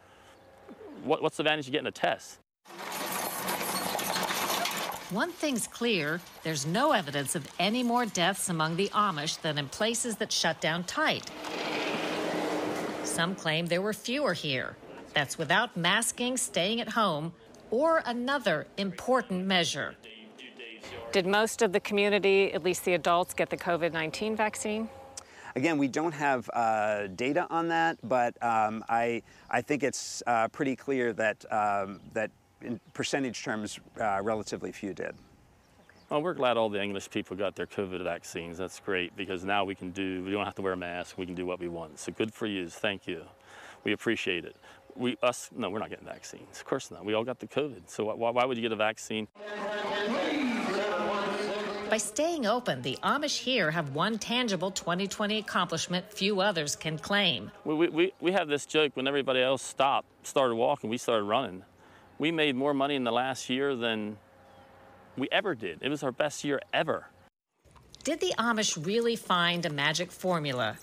What, 1.04 1.22
what's 1.22 1.36
the 1.36 1.42
advantage 1.42 1.66
of 1.66 1.72
getting 1.72 1.86
a 1.86 1.92
test? 1.92 2.38
One 5.10 5.30
thing's 5.30 5.68
clear 5.68 6.20
there's 6.42 6.66
no 6.66 6.92
evidence 6.92 7.36
of 7.36 7.46
any 7.60 7.82
more 7.82 8.06
deaths 8.06 8.48
among 8.48 8.76
the 8.76 8.88
Amish 8.88 9.40
than 9.40 9.58
in 9.58 9.68
places 9.68 10.16
that 10.16 10.32
shut 10.32 10.60
down 10.60 10.82
tight. 10.84 11.30
Some 13.04 13.36
claim 13.36 13.66
there 13.66 13.82
were 13.82 13.92
fewer 13.92 14.32
here. 14.32 14.76
That's 15.16 15.38
without 15.38 15.74
masking, 15.78 16.36
staying 16.36 16.82
at 16.82 16.90
home, 16.90 17.32
or 17.70 18.02
another 18.04 18.66
important 18.76 19.46
measure. 19.46 19.94
Did 21.10 21.26
most 21.26 21.62
of 21.62 21.72
the 21.72 21.80
community, 21.80 22.52
at 22.52 22.62
least 22.62 22.84
the 22.84 22.92
adults, 22.92 23.32
get 23.32 23.48
the 23.48 23.56
COVID 23.56 23.94
19 23.94 24.36
vaccine? 24.36 24.90
Again, 25.54 25.78
we 25.78 25.88
don't 25.88 26.12
have 26.12 26.50
uh, 26.52 27.06
data 27.06 27.46
on 27.48 27.68
that, 27.68 27.96
but 28.06 28.36
um, 28.42 28.84
I, 28.90 29.22
I 29.48 29.62
think 29.62 29.82
it's 29.82 30.22
uh, 30.26 30.48
pretty 30.48 30.76
clear 30.76 31.14
that, 31.14 31.50
um, 31.50 32.00
that 32.12 32.30
in 32.60 32.78
percentage 32.92 33.42
terms, 33.42 33.80
uh, 33.98 34.20
relatively 34.22 34.70
few 34.70 34.92
did. 34.92 35.14
Well, 36.10 36.20
we're 36.20 36.34
glad 36.34 36.58
all 36.58 36.68
the 36.68 36.82
English 36.82 37.08
people 37.08 37.38
got 37.38 37.56
their 37.56 37.66
COVID 37.66 38.04
vaccines. 38.04 38.58
That's 38.58 38.80
great 38.80 39.16
because 39.16 39.44
now 39.44 39.64
we 39.64 39.74
can 39.74 39.92
do, 39.92 40.22
we 40.24 40.30
don't 40.30 40.44
have 40.44 40.56
to 40.56 40.62
wear 40.62 40.74
a 40.74 40.76
mask, 40.76 41.16
we 41.16 41.24
can 41.24 41.34
do 41.34 41.46
what 41.46 41.58
we 41.58 41.68
want. 41.68 41.98
So 41.98 42.12
good 42.12 42.34
for 42.34 42.44
you. 42.44 42.68
Thank 42.68 43.06
you. 43.06 43.24
We 43.86 43.92
appreciate 43.92 44.44
it. 44.44 44.56
We, 44.96 45.16
us, 45.22 45.50
no, 45.54 45.70
we're 45.70 45.78
not 45.78 45.90
getting 45.90 46.06
vaccines. 46.06 46.58
Of 46.58 46.64
course 46.64 46.90
not. 46.90 47.04
We 47.04 47.14
all 47.14 47.24
got 47.24 47.38
the 47.38 47.46
COVID. 47.46 47.88
So 47.88 48.14
why, 48.14 48.30
why 48.30 48.44
would 48.44 48.56
you 48.56 48.62
get 48.62 48.72
a 48.72 48.76
vaccine? 48.76 49.28
By 51.88 51.98
staying 51.98 52.46
open, 52.46 52.82
the 52.82 52.98
Amish 53.04 53.38
here 53.38 53.70
have 53.70 53.94
one 53.94 54.18
tangible 54.18 54.72
2020 54.72 55.38
accomplishment 55.38 56.12
few 56.12 56.40
others 56.40 56.74
can 56.74 56.98
claim. 56.98 57.52
We, 57.64 57.88
we, 57.88 58.12
we 58.20 58.32
have 58.32 58.48
this 58.48 58.66
joke 58.66 58.96
when 58.96 59.06
everybody 59.06 59.40
else 59.40 59.62
stopped, 59.62 60.08
started 60.26 60.56
walking, 60.56 60.90
we 60.90 60.98
started 60.98 61.22
running. 61.24 61.62
We 62.18 62.32
made 62.32 62.56
more 62.56 62.74
money 62.74 62.96
in 62.96 63.04
the 63.04 63.12
last 63.12 63.48
year 63.48 63.76
than 63.76 64.16
we 65.16 65.28
ever 65.30 65.54
did. 65.54 65.78
It 65.80 65.88
was 65.88 66.02
our 66.02 66.10
best 66.10 66.42
year 66.42 66.60
ever. 66.72 67.06
Did 68.02 68.18
the 68.18 68.34
Amish 68.36 68.84
really 68.84 69.14
find 69.14 69.64
a 69.64 69.70
magic 69.70 70.10
formula? 70.10 70.78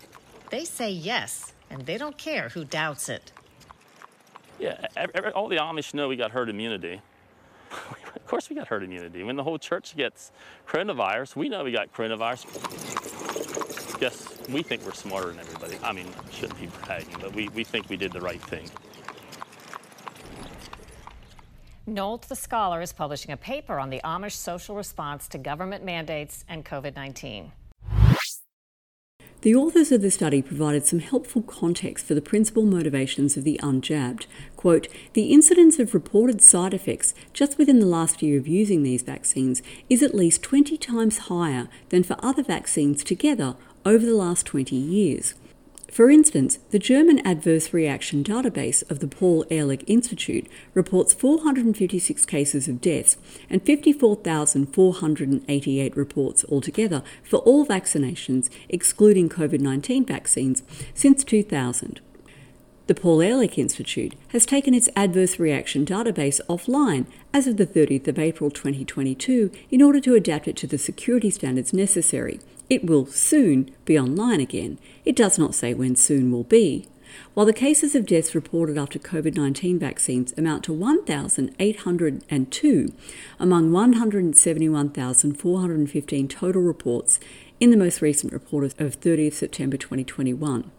They 0.51 0.63
say 0.63 0.89
yes, 0.89 1.51
and 1.69 1.85
they 1.85 1.97
don't 1.97 2.17
care 2.17 2.47
who 2.49 2.63
doubts 2.63 3.09
it. 3.09 3.32
Yeah, 4.59 4.87
every, 4.95 5.31
all 5.31 5.47
the 5.47 5.57
Amish 5.57 5.93
know 5.93 6.07
we 6.07 6.15
got 6.15 6.31
herd 6.31 6.49
immunity. 6.49 7.01
of 7.71 8.27
course 8.27 8.49
we 8.49 8.55
got 8.55 8.67
herd 8.67 8.83
immunity. 8.83 9.23
When 9.23 9.35
the 9.35 9.43
whole 9.43 9.57
church 9.57 9.95
gets 9.95 10.31
coronavirus, 10.67 11.35
we 11.35 11.49
know 11.49 11.63
we 11.63 11.71
got 11.71 11.91
coronavirus. 11.93 12.45
Guess 13.99 14.47
we 14.49 14.63
think 14.63 14.85
we're 14.85 14.93
smarter 14.93 15.29
than 15.29 15.39
everybody. 15.39 15.77
I 15.83 15.91
mean, 15.91 16.07
shouldn't 16.31 16.59
be 16.59 16.67
bragging, 16.83 17.17
but 17.19 17.33
we, 17.33 17.49
we 17.49 17.63
think 17.63 17.89
we 17.89 17.97
did 17.97 18.11
the 18.11 18.21
right 18.21 18.41
thing. 18.41 18.69
Nolt 21.85 22.29
the 22.29 22.35
Scholar 22.35 22.81
is 22.81 22.93
publishing 22.93 23.31
a 23.31 23.37
paper 23.37 23.77
on 23.77 23.89
the 23.89 23.99
Amish 24.05 24.33
social 24.33 24.75
response 24.75 25.27
to 25.29 25.37
government 25.37 25.83
mandates 25.83 26.45
and 26.47 26.63
COVID 26.63 26.95
19. 26.95 27.51
The 29.43 29.55
authors 29.55 29.91
of 29.91 30.01
the 30.01 30.09
study 30.09 30.41
provided 30.41 30.85
some 30.85 30.99
helpful 30.99 31.41
context 31.41 32.05
for 32.05 32.13
the 32.13 32.21
principal 32.21 32.63
motivations 32.63 33.35
of 33.35 33.43
the 33.43 33.59
unjabbed. 33.61 34.25
Quote, 34.55 34.87
the 35.11 35.33
incidence 35.33 35.79
of 35.79 35.93
reported 35.93 36.41
side 36.41 36.73
effects 36.73 37.13
just 37.33 37.57
within 37.57 37.79
the 37.79 37.85
last 37.85 38.21
year 38.21 38.39
of 38.39 38.47
using 38.47 38.83
these 38.83 39.01
vaccines 39.01 39.61
is 39.89 40.01
at 40.01 40.15
least 40.15 40.43
20 40.43 40.77
times 40.77 41.27
higher 41.27 41.67
than 41.89 42.03
for 42.03 42.15
other 42.19 42.41
vaccines 42.41 43.03
together 43.03 43.57
over 43.85 44.05
the 44.05 44.15
last 44.15 44.45
20 44.45 44.77
years. 44.77 45.33
For 45.93 46.09
instance, 46.09 46.57
the 46.71 46.79
German 46.79 47.19
Adverse 47.19 47.71
Reaction 47.71 48.23
Database 48.23 48.81
of 48.89 48.97
the 48.97 49.07
Paul 49.07 49.45
Ehrlich 49.51 49.83
Institute 49.85 50.47
reports 50.73 51.13
456 51.13 52.25
cases 52.25 52.67
of 52.67 52.81
deaths 52.81 53.15
and 53.47 53.61
54,488 53.61 55.95
reports 55.95 56.45
altogether 56.49 57.03
for 57.23 57.37
all 57.41 57.63
vaccinations, 57.63 58.49
excluding 58.69 59.29
COVID 59.29 59.59
19 59.59 60.03
vaccines, 60.03 60.63
since 60.95 61.23
2000. 61.23 62.01
The 62.87 62.95
Paul 62.95 63.21
Ehrlich 63.21 63.59
Institute 63.59 64.15
has 64.29 64.47
taken 64.47 64.73
its 64.73 64.89
adverse 64.95 65.37
reaction 65.37 65.85
database 65.85 66.41
offline 66.49 67.05
as 67.35 67.45
of 67.45 67.57
the 67.57 67.67
30th 67.67 68.07
of 68.07 68.17
April 68.17 68.49
2022 68.49 69.51
in 69.69 69.83
order 69.83 69.99
to 69.99 70.15
adapt 70.15 70.47
it 70.47 70.57
to 70.57 70.65
the 70.65 70.79
security 70.79 71.29
standards 71.29 71.71
necessary. 71.71 72.39
It 72.73 72.83
will 72.83 73.05
soon 73.05 73.69
be 73.85 73.99
online 73.99 74.39
again. 74.39 74.79
It 75.05 75.15
does 75.15 75.37
not 75.37 75.53
say 75.53 75.75
when 75.75 75.95
soon 75.95 76.31
will 76.31 76.43
be. 76.43 76.87
While 77.35 77.45
the 77.45 77.53
cases 77.53 77.93
of 77.93 78.07
deaths 78.07 78.33
reported 78.33 78.79
after 78.79 78.97
COVID 78.97 79.35
19 79.35 79.77
vaccines 79.77 80.33
amount 80.39 80.63
to 80.63 80.73
1,802 80.73 82.93
among 83.39 83.71
171,415 83.71 86.27
total 86.27 86.63
reports 86.63 87.19
in 87.59 87.69
the 87.69 87.77
most 87.77 88.01
recent 88.01 88.33
report 88.33 88.63
of 88.63 88.99
30th 88.99 89.33
September 89.33 89.77
2021. 89.77 90.71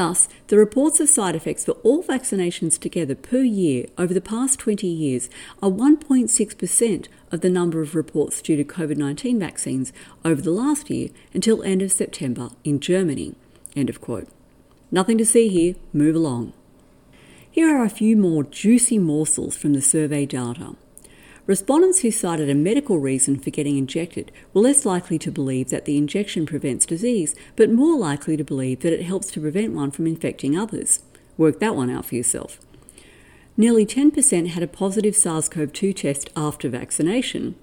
Thus, 0.00 0.30
the 0.46 0.56
reports 0.56 0.98
of 0.98 1.10
side 1.10 1.36
effects 1.36 1.66
for 1.66 1.72
all 1.82 2.02
vaccinations 2.02 2.80
together 2.80 3.14
per 3.14 3.42
year 3.42 3.84
over 3.98 4.14
the 4.14 4.22
past 4.22 4.58
20 4.58 4.86
years 4.86 5.28
are 5.62 5.68
1.6% 5.68 7.08
of 7.30 7.40
the 7.42 7.50
number 7.50 7.82
of 7.82 7.94
reports 7.94 8.40
due 8.40 8.56
to 8.56 8.64
COVID 8.64 8.96
19 8.96 9.38
vaccines 9.38 9.92
over 10.24 10.40
the 10.40 10.52
last 10.52 10.88
year 10.88 11.10
until 11.34 11.62
end 11.62 11.82
of 11.82 11.92
September 11.92 12.48
in 12.64 12.80
Germany. 12.80 13.34
End 13.76 13.90
of 13.90 14.00
quote. 14.00 14.26
Nothing 14.90 15.18
to 15.18 15.26
see 15.26 15.48
here, 15.48 15.74
move 15.92 16.16
along. 16.16 16.54
Here 17.50 17.68
are 17.68 17.84
a 17.84 17.90
few 17.90 18.16
more 18.16 18.44
juicy 18.44 18.98
morsels 18.98 19.54
from 19.54 19.74
the 19.74 19.82
survey 19.82 20.24
data. 20.24 20.76
Respondents 21.50 22.02
who 22.02 22.12
cited 22.12 22.48
a 22.48 22.54
medical 22.54 23.00
reason 23.00 23.36
for 23.36 23.50
getting 23.50 23.76
injected 23.76 24.30
were 24.54 24.60
less 24.60 24.86
likely 24.86 25.18
to 25.18 25.32
believe 25.32 25.70
that 25.70 25.84
the 25.84 25.96
injection 25.96 26.46
prevents 26.46 26.86
disease, 26.86 27.34
but 27.56 27.72
more 27.72 27.98
likely 27.98 28.36
to 28.36 28.44
believe 28.44 28.82
that 28.82 28.92
it 28.92 29.02
helps 29.02 29.32
to 29.32 29.40
prevent 29.40 29.72
one 29.72 29.90
from 29.90 30.06
infecting 30.06 30.56
others. 30.56 31.02
Work 31.36 31.58
that 31.58 31.74
one 31.74 31.90
out 31.90 32.04
for 32.04 32.14
yourself. 32.14 32.60
Nearly 33.56 33.84
10% 33.84 34.46
had 34.46 34.62
a 34.62 34.68
positive 34.68 35.16
SARS 35.16 35.48
CoV 35.48 35.72
2 35.72 35.92
test 35.92 36.30
after 36.36 36.68
vaccination. 36.68 37.56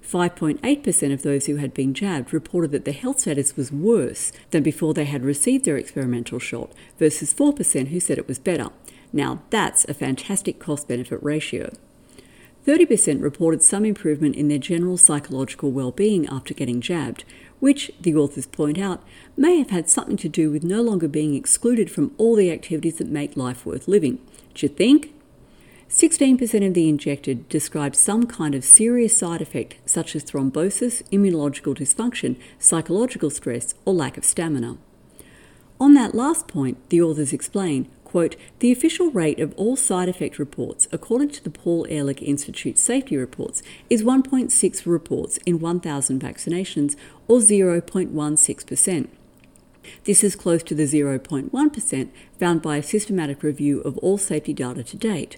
5.8% 0.00 1.12
of 1.12 1.22
those 1.22 1.46
who 1.46 1.56
had 1.56 1.74
been 1.74 1.92
jabbed 1.92 2.32
reported 2.32 2.70
that 2.70 2.84
their 2.84 2.94
health 2.94 3.18
status 3.18 3.56
was 3.56 3.72
worse 3.72 4.30
than 4.52 4.62
before 4.62 4.94
they 4.94 5.06
had 5.06 5.24
received 5.24 5.64
their 5.64 5.76
experimental 5.76 6.38
shot, 6.38 6.70
versus 7.00 7.34
4% 7.34 7.88
who 7.88 7.98
said 7.98 8.16
it 8.16 8.28
was 8.28 8.38
better. 8.38 8.68
Now, 9.12 9.42
that's 9.50 9.84
a 9.86 9.94
fantastic 9.94 10.60
cost 10.60 10.86
benefit 10.86 11.20
ratio. 11.20 11.72
30% 12.66 13.22
reported 13.22 13.62
some 13.62 13.84
improvement 13.84 14.36
in 14.36 14.48
their 14.48 14.58
general 14.58 14.96
psychological 14.96 15.70
well-being 15.70 16.26
after 16.28 16.54
getting 16.54 16.80
jabbed, 16.80 17.24
which, 17.60 17.90
the 18.00 18.14
authors 18.14 18.46
point 18.46 18.78
out, 18.78 19.02
may 19.36 19.58
have 19.58 19.70
had 19.70 19.88
something 19.88 20.16
to 20.16 20.28
do 20.28 20.50
with 20.50 20.64
no 20.64 20.80
longer 20.80 21.06
being 21.06 21.34
excluded 21.34 21.90
from 21.90 22.14
all 22.16 22.34
the 22.34 22.50
activities 22.50 22.96
that 22.96 23.08
make 23.08 23.36
life 23.36 23.66
worth 23.66 23.86
living. 23.86 24.18
Do 24.54 24.66
you 24.66 24.72
think? 24.72 25.12
16% 25.90 26.66
of 26.66 26.74
the 26.74 26.88
injected 26.88 27.48
described 27.48 27.94
some 27.94 28.26
kind 28.26 28.54
of 28.54 28.64
serious 28.64 29.16
side 29.16 29.42
effect, 29.42 29.76
such 29.84 30.16
as 30.16 30.24
thrombosis, 30.24 31.02
immunological 31.10 31.76
dysfunction, 31.76 32.36
psychological 32.58 33.30
stress, 33.30 33.74
or 33.84 33.92
lack 33.92 34.16
of 34.16 34.24
stamina. 34.24 34.78
On 35.78 35.94
that 35.94 36.14
last 36.14 36.48
point, 36.48 36.78
the 36.88 37.02
authors 37.02 37.32
explain 37.32 37.88
quote, 38.14 38.36
the 38.60 38.70
official 38.70 39.10
rate 39.10 39.40
of 39.40 39.52
all 39.56 39.74
side 39.74 40.08
effect 40.08 40.38
reports, 40.38 40.86
according 40.92 41.28
to 41.30 41.42
the 41.42 41.50
Paul 41.50 41.84
Ehrlich 41.90 42.22
Institute 42.22 42.78
safety 42.78 43.16
reports, 43.16 43.60
is 43.90 44.04
1.6 44.04 44.86
reports 44.86 45.38
in 45.38 45.58
1,000 45.58 46.22
vaccinations, 46.22 46.94
or 47.26 47.38
0.16%. 47.38 49.08
This 50.04 50.22
is 50.22 50.36
close 50.36 50.62
to 50.62 50.76
the 50.76 50.84
0.1% 50.84 52.08
found 52.38 52.62
by 52.62 52.76
a 52.76 52.84
systematic 52.84 53.42
review 53.42 53.80
of 53.80 53.98
all 53.98 54.16
safety 54.16 54.52
data 54.52 54.84
to 54.84 54.96
date. 54.96 55.36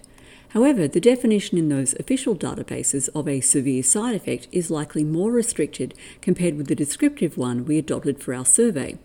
However, 0.49 0.87
the 0.87 1.01
definition 1.01 1.57
in 1.57 1.69
those 1.69 1.95
official 1.95 2.35
databases 2.35 3.09
of 3.15 3.27
a 3.27 3.41
severe 3.41 3.81
side 3.81 4.13
effect 4.13 4.47
is 4.51 4.69
likely 4.69 5.03
more 5.03 5.31
restricted 5.31 5.95
compared 6.21 6.55
with 6.55 6.67
the 6.67 6.75
descriptive 6.75 7.39
one 7.39 7.65
we 7.65 7.79
adopted 7.79 8.21
for 8.21 8.35
our 8.35 8.45
survey. 8.45 8.99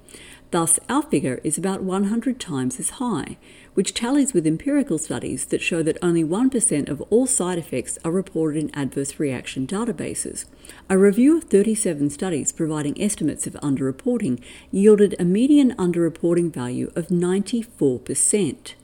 Thus, 0.52 0.78
our 0.86 1.02
figure 1.02 1.40
is 1.42 1.56
about 1.56 1.82
100 1.82 2.38
times 2.38 2.78
as 2.78 2.90
high, 3.00 3.38
which 3.72 3.94
tallies 3.94 4.34
with 4.34 4.46
empirical 4.46 4.98
studies 4.98 5.46
that 5.46 5.62
show 5.62 5.82
that 5.82 5.96
only 6.02 6.22
1% 6.22 6.88
of 6.90 7.00
all 7.08 7.26
side 7.26 7.56
effects 7.56 7.98
are 8.04 8.10
reported 8.10 8.62
in 8.62 8.74
adverse 8.74 9.18
reaction 9.18 9.66
databases. 9.66 10.44
A 10.90 10.98
review 10.98 11.38
of 11.38 11.44
37 11.44 12.10
studies 12.10 12.52
providing 12.52 13.00
estimates 13.00 13.46
of 13.46 13.54
underreporting 13.54 14.42
yielded 14.70 15.16
a 15.18 15.24
median 15.24 15.74
underreporting 15.76 16.52
value 16.52 16.92
of 16.94 17.08
94%. 17.08 18.74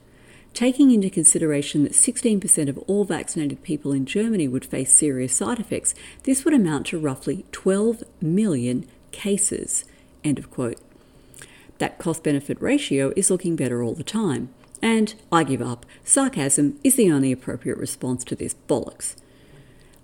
Taking 0.55 0.89
into 0.89 1.11
consideration 1.11 1.83
that 1.83 1.91
16% 1.91 2.67
of 2.67 2.79
all 2.87 3.05
vaccinated 3.05 3.61
people 3.61 3.91
in 3.91 4.07
Germany 4.07 4.47
would 4.47 4.65
face 4.65 4.91
serious 4.91 5.35
side 5.35 5.59
effects, 5.59 5.93
this 6.23 6.43
would 6.43 6.55
amount 6.55 6.87
to 6.87 6.97
roughly 6.97 7.45
12 7.51 8.03
million 8.19 8.87
cases. 9.11 9.85
End 10.23 10.39
of 10.39 10.49
quote. 10.49 10.81
That 11.79 11.97
cost 11.97 12.23
benefit 12.23 12.61
ratio 12.61 13.11
is 13.15 13.31
looking 13.31 13.55
better 13.55 13.81
all 13.83 13.95
the 13.95 14.03
time. 14.03 14.49
And 14.81 15.15
I 15.31 15.43
give 15.43 15.61
up. 15.61 15.85
Sarcasm 16.03 16.79
is 16.83 16.95
the 16.95 17.11
only 17.11 17.31
appropriate 17.31 17.77
response 17.77 18.23
to 18.25 18.35
this 18.35 18.55
bollocks. 18.67 19.15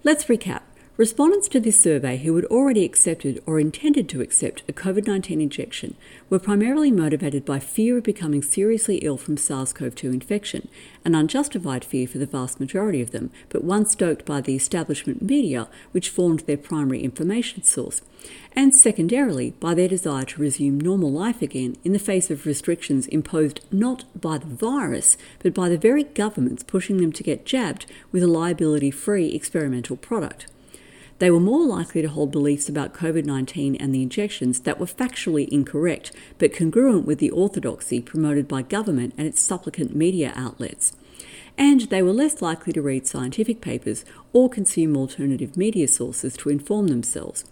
Let's 0.04 0.26
recap. 0.26 0.62
Respondents 0.98 1.50
to 1.50 1.60
this 1.60 1.78
survey 1.78 2.16
who 2.16 2.34
had 2.38 2.46
already 2.46 2.86
accepted 2.86 3.44
or 3.46 3.60
intended 3.60 4.08
to 4.08 4.22
accept 4.22 4.64
a 4.70 4.72
COVID 4.72 5.06
19 5.06 5.42
injection 5.42 5.98
were 6.30 6.40
primarily 6.40 6.90
motivated 6.90 7.44
by 7.44 7.60
fear 7.60 7.98
of 7.98 8.06
becoming 8.06 8.42
seriously 8.42 9.00
ill 9.00 9.18
from 9.18 9.36
SARS 9.36 9.74
CoV 9.74 9.94
2 9.94 10.12
infection, 10.12 10.70
an 11.04 11.14
unjustified 11.14 11.84
fear 11.84 12.08
for 12.08 12.18
the 12.18 12.26
vast 12.26 12.62
majority 12.62 13.02
of 13.02 13.12
them, 13.12 13.30
but 13.50 13.66
one 13.66 13.86
stoked 13.86 14.24
by 14.24 14.40
the 14.40 14.56
establishment 14.56 15.22
media, 15.22 15.68
which 15.92 16.10
formed 16.10 16.40
their 16.42 16.56
primary 16.56 17.04
information 17.04 17.62
source, 17.62 18.02
and 18.54 18.74
secondarily 18.74 19.52
by 19.60 19.74
their 19.74 19.90
desire 19.90 20.24
to 20.24 20.42
resume 20.42 20.80
normal 20.80 21.12
life 21.12 21.42
again 21.42 21.76
in 21.84 21.92
the 21.92 22.00
face 22.00 22.32
of 22.32 22.46
restrictions 22.46 23.06
imposed 23.08 23.60
not 23.70 24.06
by 24.16 24.38
the 24.38 24.46
virus, 24.46 25.18
but 25.40 25.54
by 25.54 25.68
the 25.68 25.78
very 25.78 26.06
governments 26.06 26.64
pushing 26.64 27.02
them 27.02 27.12
to 27.12 27.22
get 27.22 27.46
jabbed 27.46 27.86
with 28.14 28.24
a 28.24 28.28
liability 28.28 28.92
free 28.92 29.34
experimental 29.34 29.98
product. 29.98 30.46
They 31.20 31.32
were 31.32 31.40
more 31.40 31.66
likely 31.66 32.02
to 32.02 32.10
hold 32.10 32.32
beliefs 32.32 32.68
about 32.68 32.94
COVID 32.94 33.26
19 33.26 33.76
and 33.76 33.96
the 33.96 34.02
injections 34.02 34.60
that 34.62 34.80
were 34.80 34.86
factually 34.86 35.48
incorrect, 35.48 36.12
but 36.38 36.54
congruent 36.54 37.06
with 37.06 37.20
the 37.20 37.32
orthodoxy 37.32 38.02
promoted 38.02 38.48
by 38.48 38.62
government 38.64 39.14
and 39.18 39.26
its 39.26 39.40
supplicant 39.40 39.96
media 39.96 40.34
outlets. 40.36 40.92
And 41.58 41.82
they 41.82 42.02
were 42.02 42.12
less 42.12 42.42
likely 42.42 42.74
to 42.74 42.82
read 42.82 43.08
scientific 43.08 43.62
papers 43.62 44.04
or 44.34 44.50
consume 44.50 44.98
alternative 44.98 45.56
media 45.56 45.88
sources 45.88 46.36
to 46.38 46.50
inform 46.50 46.88
themselves. 46.88 47.46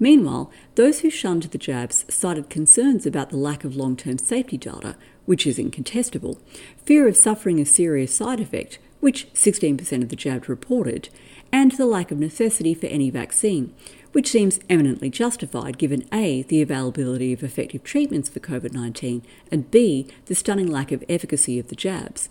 Meanwhile, 0.00 0.50
those 0.74 1.00
who 1.00 1.10
shunned 1.10 1.44
the 1.44 1.58
jabs 1.58 2.06
cited 2.08 2.48
concerns 2.48 3.04
about 3.04 3.28
the 3.28 3.36
lack 3.36 3.64
of 3.64 3.76
long 3.76 3.96
term 3.96 4.16
safety 4.16 4.56
data, 4.56 4.96
which 5.26 5.46
is 5.46 5.58
incontestable, 5.58 6.38
fear 6.84 7.06
of 7.06 7.18
suffering 7.18 7.60
a 7.60 7.66
serious 7.66 8.14
side 8.14 8.40
effect, 8.40 8.78
which 9.04 9.30
16% 9.34 10.02
of 10.02 10.08
the 10.08 10.16
jabbed 10.16 10.48
reported, 10.48 11.10
and 11.52 11.72
the 11.72 11.84
lack 11.84 12.10
of 12.10 12.18
necessity 12.18 12.72
for 12.72 12.86
any 12.86 13.10
vaccine, 13.10 13.70
which 14.12 14.30
seems 14.30 14.58
eminently 14.70 15.10
justified 15.10 15.76
given 15.76 16.08
A, 16.10 16.40
the 16.44 16.62
availability 16.62 17.30
of 17.34 17.42
effective 17.42 17.84
treatments 17.84 18.30
for 18.30 18.40
COVID 18.40 18.72
19, 18.72 19.22
and 19.50 19.70
B, 19.70 20.06
the 20.24 20.34
stunning 20.34 20.68
lack 20.68 20.90
of 20.90 21.04
efficacy 21.06 21.58
of 21.58 21.68
the 21.68 21.76
jabs. 21.76 22.30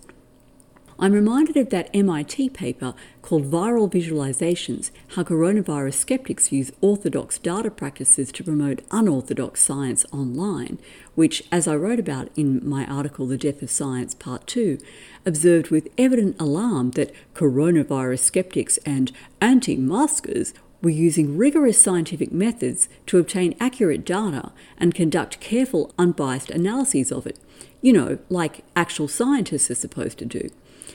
I'm 1.00 1.14
reminded 1.14 1.58
of 1.58 1.70
that 1.72 1.90
MIT 1.94 2.50
paper 2.50 2.94
called 3.24 3.50
Viral 3.50 3.92
Visualizations 3.92 4.92
How 5.10 5.24
Coronavirus 5.24 5.96
Skeptics 5.96 6.52
Use 6.52 6.72
Orthodox 6.82 7.40
Data 7.40 7.72
Practices 7.72 8.32
to 8.34 8.44
Promote 8.44 8.84
Unorthodox 8.92 9.62
Science 9.62 10.06
Online, 10.12 10.78
which, 11.16 11.44
as 11.52 11.68
I 11.68 11.76
wrote 11.76 12.00
about 12.00 12.30
in 12.36 12.68
my 12.68 12.86
article 12.86 13.26
The 13.26 13.38
Death 13.40 13.64
of 13.64 13.72
Science 13.72 14.14
Part 14.14 14.46
2, 14.46 14.78
observed 15.26 15.72
with 15.72 15.90
evident 15.98 16.40
alarm 16.40 16.92
that 16.92 17.14
coronavirus 17.34 18.20
skeptics 18.20 18.78
and 18.86 19.12
anti 19.42 19.76
maskers 19.76 20.54
were 20.84 20.92
using 20.92 21.38
rigorous 21.38 21.82
scientific 21.82 22.32
methods 22.32 22.88
to 23.08 23.18
obtain 23.18 23.56
accurate 23.60 24.06
data 24.06 24.52
and 24.78 24.94
conduct 24.94 25.40
careful, 25.40 25.92
unbiased 25.98 26.52
analyses 26.52 27.12
of 27.12 27.26
it. 27.26 27.40
You 27.82 27.94
know, 27.94 28.20
like 28.30 28.64
actual 28.76 29.08
scientists 29.08 29.72
are 29.72 29.76
supposed 29.76 30.20
to 30.20 30.26
do. 30.26 30.50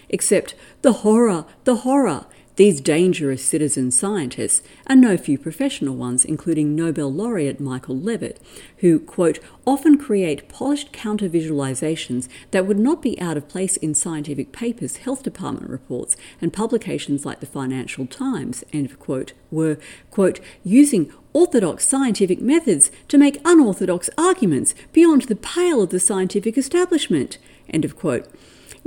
Except 0.09 0.55
the 0.83 0.93
horror, 0.93 1.45
the 1.65 1.77
horror. 1.77 2.27
These 2.59 2.81
dangerous 2.81 3.45
citizen 3.45 3.93
scientists, 3.93 4.63
and 4.85 5.01
no 5.01 5.17
few 5.17 5.39
professional 5.39 5.95
ones, 5.95 6.25
including 6.25 6.75
Nobel 6.75 7.13
laureate 7.13 7.61
Michael 7.61 7.97
Levitt, 7.97 8.41
who, 8.79 8.99
quote, 8.99 9.39
often 9.65 9.97
create 9.97 10.49
polished 10.49 10.91
counter 10.93 11.29
visualizations 11.29 12.27
that 12.51 12.67
would 12.67 12.81
not 12.81 13.01
be 13.01 13.21
out 13.21 13.37
of 13.37 13.47
place 13.47 13.77
in 13.77 13.95
scientific 13.95 14.51
papers, 14.51 14.97
health 14.97 15.23
department 15.23 15.71
reports, 15.71 16.17
and 16.41 16.53
publications 16.53 17.25
like 17.25 17.39
the 17.39 17.47
Financial 17.47 18.07
Times, 18.09 18.65
end 18.73 18.91
of 18.91 18.99
quote, 18.99 19.35
were, 19.53 19.79
quote, 20.11 20.41
using 20.65 21.13
orthodox 21.33 21.87
scientific 21.87 22.41
methods 22.41 22.91
to 23.07 23.17
make 23.17 23.41
unorthodox 23.45 24.11
arguments 24.19 24.75
beyond 24.93 25.23
the 25.23 25.37
pale 25.37 25.81
of 25.81 25.91
the 25.91 26.01
scientific 26.01 26.59
establishment, 26.59 27.39
end 27.71 27.85
of 27.85 27.97
quote. 27.97 28.27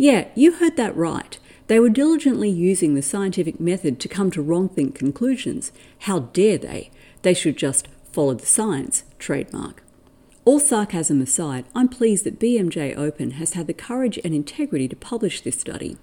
Yeah, 0.01 0.29
you 0.33 0.53
heard 0.53 0.77
that 0.77 0.97
right. 0.97 1.37
They 1.67 1.79
were 1.79 1.87
diligently 1.87 2.49
using 2.49 2.95
the 2.95 3.03
scientific 3.03 3.59
method 3.59 3.99
to 3.99 4.07
come 4.07 4.31
to 4.31 4.43
wrongthink 4.43 4.95
conclusions. 4.95 5.71
How 5.99 6.21
dare 6.33 6.57
they? 6.57 6.89
They 7.21 7.35
should 7.35 7.55
just 7.55 7.87
follow 8.11 8.33
the 8.33 8.47
science, 8.47 9.03
trademark. 9.19 9.83
All 10.43 10.59
sarcasm 10.59 11.21
aside, 11.21 11.65
I'm 11.75 11.87
pleased 11.87 12.23
that 12.23 12.39
BMJ 12.39 12.97
Open 12.97 13.31
has 13.33 13.53
had 13.53 13.67
the 13.67 13.75
courage 13.75 14.17
and 14.25 14.33
integrity 14.33 14.87
to 14.87 14.95
publish 14.95 15.41
this 15.41 15.59
study. 15.59 15.97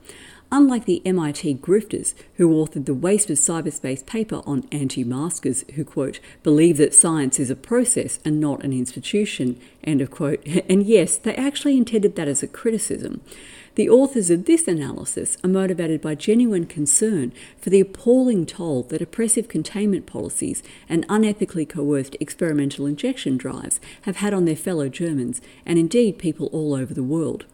Unlike 0.53 0.85
the 0.85 1.03
MIT 1.05 1.57
grifters 1.57 2.15
who 2.37 2.51
authored 2.51 2.87
the 2.87 2.95
waste 2.95 3.31
of 3.31 3.37
cyberspace 3.37 4.07
paper 4.07 4.43
on 4.47 4.67
anti 4.71 5.03
maskers 5.03 5.65
who, 5.75 5.85
quote, 5.85 6.21
believe 6.45 6.77
that 6.77 6.95
science 6.95 7.41
is 7.41 7.51
a 7.51 7.57
process 7.57 8.21
and 8.25 8.41
not 8.41 8.63
an 8.63 8.73
institution, 8.73 9.59
end 9.83 10.01
of 10.01 10.13
quote. 10.13 10.47
And 10.69 10.87
yes, 10.87 11.19
they 11.19 11.35
actually 11.35 11.77
intended 11.77 12.15
that 12.15 12.29
as 12.29 12.45
a 12.45 12.47
criticism. 12.47 13.21
The 13.79 13.89
authors 13.89 14.29
of 14.29 14.47
this 14.47 14.67
analysis 14.67 15.37
are 15.45 15.49
motivated 15.49 16.01
by 16.01 16.17
genuine 16.17 16.67
concern 16.67 17.33
for 17.61 17.71
the 17.71 17.79
appalling 17.79 18.45
toll 18.45 18.83
that 18.83 19.01
oppressive 19.01 19.47
containment 19.47 20.05
policies 20.05 20.65
and 20.89 21.07
unethically 21.07 21.69
coerced 21.69 22.17
experimental 22.19 22.87
injection 22.87 23.37
drives 23.37 23.79
have 24.03 24.17
had 24.17 24.35
on 24.35 24.47
their 24.47 24.57
fellow 24.57 24.89
Germans 24.89 25.41
and 25.65 25.79
indeed 25.79 26.19
people 26.19 26.49
all 26.49 26.75
over 26.75 26.93
the 26.93 27.05
world. 27.05 27.47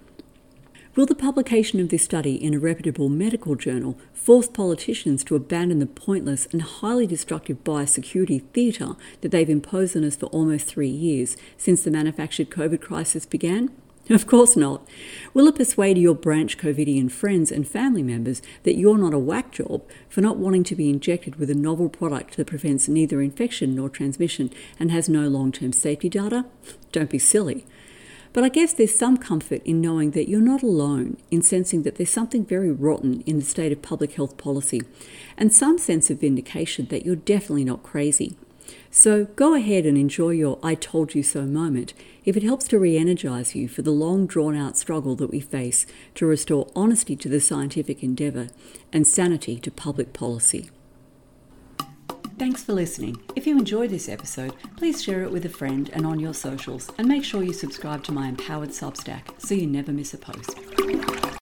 Will 0.96 1.04
the 1.04 1.14
publication 1.14 1.78
of 1.78 1.90
this 1.90 2.04
study 2.04 2.42
in 2.42 2.54
a 2.54 2.58
reputable 2.58 3.10
medical 3.10 3.54
journal 3.54 3.98
force 4.14 4.48
politicians 4.48 5.24
to 5.24 5.37
abandon 5.37 5.78
the 5.78 5.84
pointless 5.84 6.48
and 6.52 6.62
highly 6.62 7.06
destructive 7.06 7.62
biosecurity 7.64 8.44
theatre 8.54 8.96
that 9.20 9.30
they've 9.30 9.50
imposed 9.50 9.94
on 9.94 10.04
us 10.04 10.16
for 10.16 10.26
almost 10.28 10.68
three 10.68 10.88
years 10.88 11.37
since 11.58 11.84
the 11.84 11.90
manufactured 11.90 12.48
COVID 12.48 12.80
crisis 12.80 13.26
began? 13.26 13.70
Of 14.10 14.26
course 14.26 14.54
not. 14.54 14.86
Will 15.32 15.48
it 15.48 15.54
persuade 15.54 15.96
your 15.96 16.14
branch 16.14 16.58
COVIDian 16.58 17.10
friends 17.10 17.50
and 17.50 17.66
family 17.66 18.02
members 18.02 18.42
that 18.64 18.76
you're 18.76 18.98
not 18.98 19.14
a 19.14 19.18
whack 19.18 19.50
job 19.50 19.82
for 20.10 20.20
not 20.20 20.36
wanting 20.36 20.62
to 20.64 20.76
be 20.76 20.90
injected 20.90 21.36
with 21.36 21.48
a 21.48 21.54
novel 21.54 21.88
product 21.88 22.36
that 22.36 22.46
prevents 22.46 22.86
neither 22.86 23.22
infection 23.22 23.74
nor 23.74 23.88
transmission 23.88 24.50
and 24.78 24.90
has 24.90 25.08
no 25.08 25.26
long 25.28 25.52
term 25.52 25.72
safety 25.72 26.10
data? 26.10 26.44
Don't 26.92 27.08
be 27.08 27.18
silly. 27.18 27.64
But 28.34 28.44
I 28.44 28.50
guess 28.50 28.74
there's 28.74 28.94
some 28.94 29.16
comfort 29.16 29.62
in 29.64 29.80
knowing 29.80 30.10
that 30.10 30.28
you're 30.28 30.40
not 30.40 30.62
alone 30.62 31.16
in 31.30 31.40
sensing 31.40 31.84
that 31.84 31.94
there's 31.94 32.10
something 32.10 32.44
very 32.44 32.72
rotten 32.72 33.22
in 33.22 33.38
the 33.38 33.44
state 33.44 33.72
of 33.72 33.80
public 33.80 34.14
health 34.14 34.36
policy, 34.36 34.82
and 35.38 35.52
some 35.52 35.78
sense 35.78 36.10
of 36.10 36.20
vindication 36.20 36.86
that 36.86 37.06
you're 37.06 37.16
definitely 37.16 37.64
not 37.64 37.82
crazy. 37.84 38.36
So 38.90 39.24
go 39.24 39.55
ahead 39.55 39.87
and 39.87 39.98
enjoy 39.98 40.31
your 40.31 40.59
I 40.62 40.74
told 40.74 41.14
you 41.14 41.22
so 41.22 41.42
moment 41.42 41.94
if 42.24 42.37
it 42.37 42.42
helps 42.42 42.68
to 42.68 42.79
re 42.79 42.96
energize 42.96 43.55
you 43.55 43.68
for 43.68 43.83
the 43.83 43.90
long 43.90 44.27
drawn 44.27 44.57
out 44.57 44.79
struggle 44.79 45.16
that 45.16 45.31
we 45.31 45.40
face 45.40 45.87
to 46.14 46.27
restore 46.27 46.70
honesty 46.74 47.16
to 47.16 47.29
the 47.29 47.40
scientific 47.40 48.03
endeavour 48.03 48.48
and 48.92 49.07
sanity 49.07 49.59
to 49.59 49.70
public 49.70 50.12
policy. 50.12 50.70
Thanks 52.37 52.64
for 52.64 52.72
listening. 52.72 53.16
If 53.37 53.46
you 53.46 53.57
enjoyed 53.57 53.90
this 53.90 54.09
episode, 54.09 54.55
please 54.77 55.03
share 55.03 55.22
it 55.22 55.31
with 55.31 55.46
a 55.46 55.48
friend 55.48 55.88
and 55.92 56.05
on 56.05 56.18
your 56.18 56.35
socials, 56.35 56.90
and 56.98 57.07
make 57.07 57.22
sure 57.22 57.44
you 57.44 57.53
subscribe 57.53 58.03
to 58.05 58.12
my 58.12 58.29
empowered 58.29 58.70
Substack 58.70 59.40
so 59.40 59.55
you 59.55 59.68
never 59.68 59.92
miss 59.92 60.14
a 60.14 60.18
post. 60.18 61.24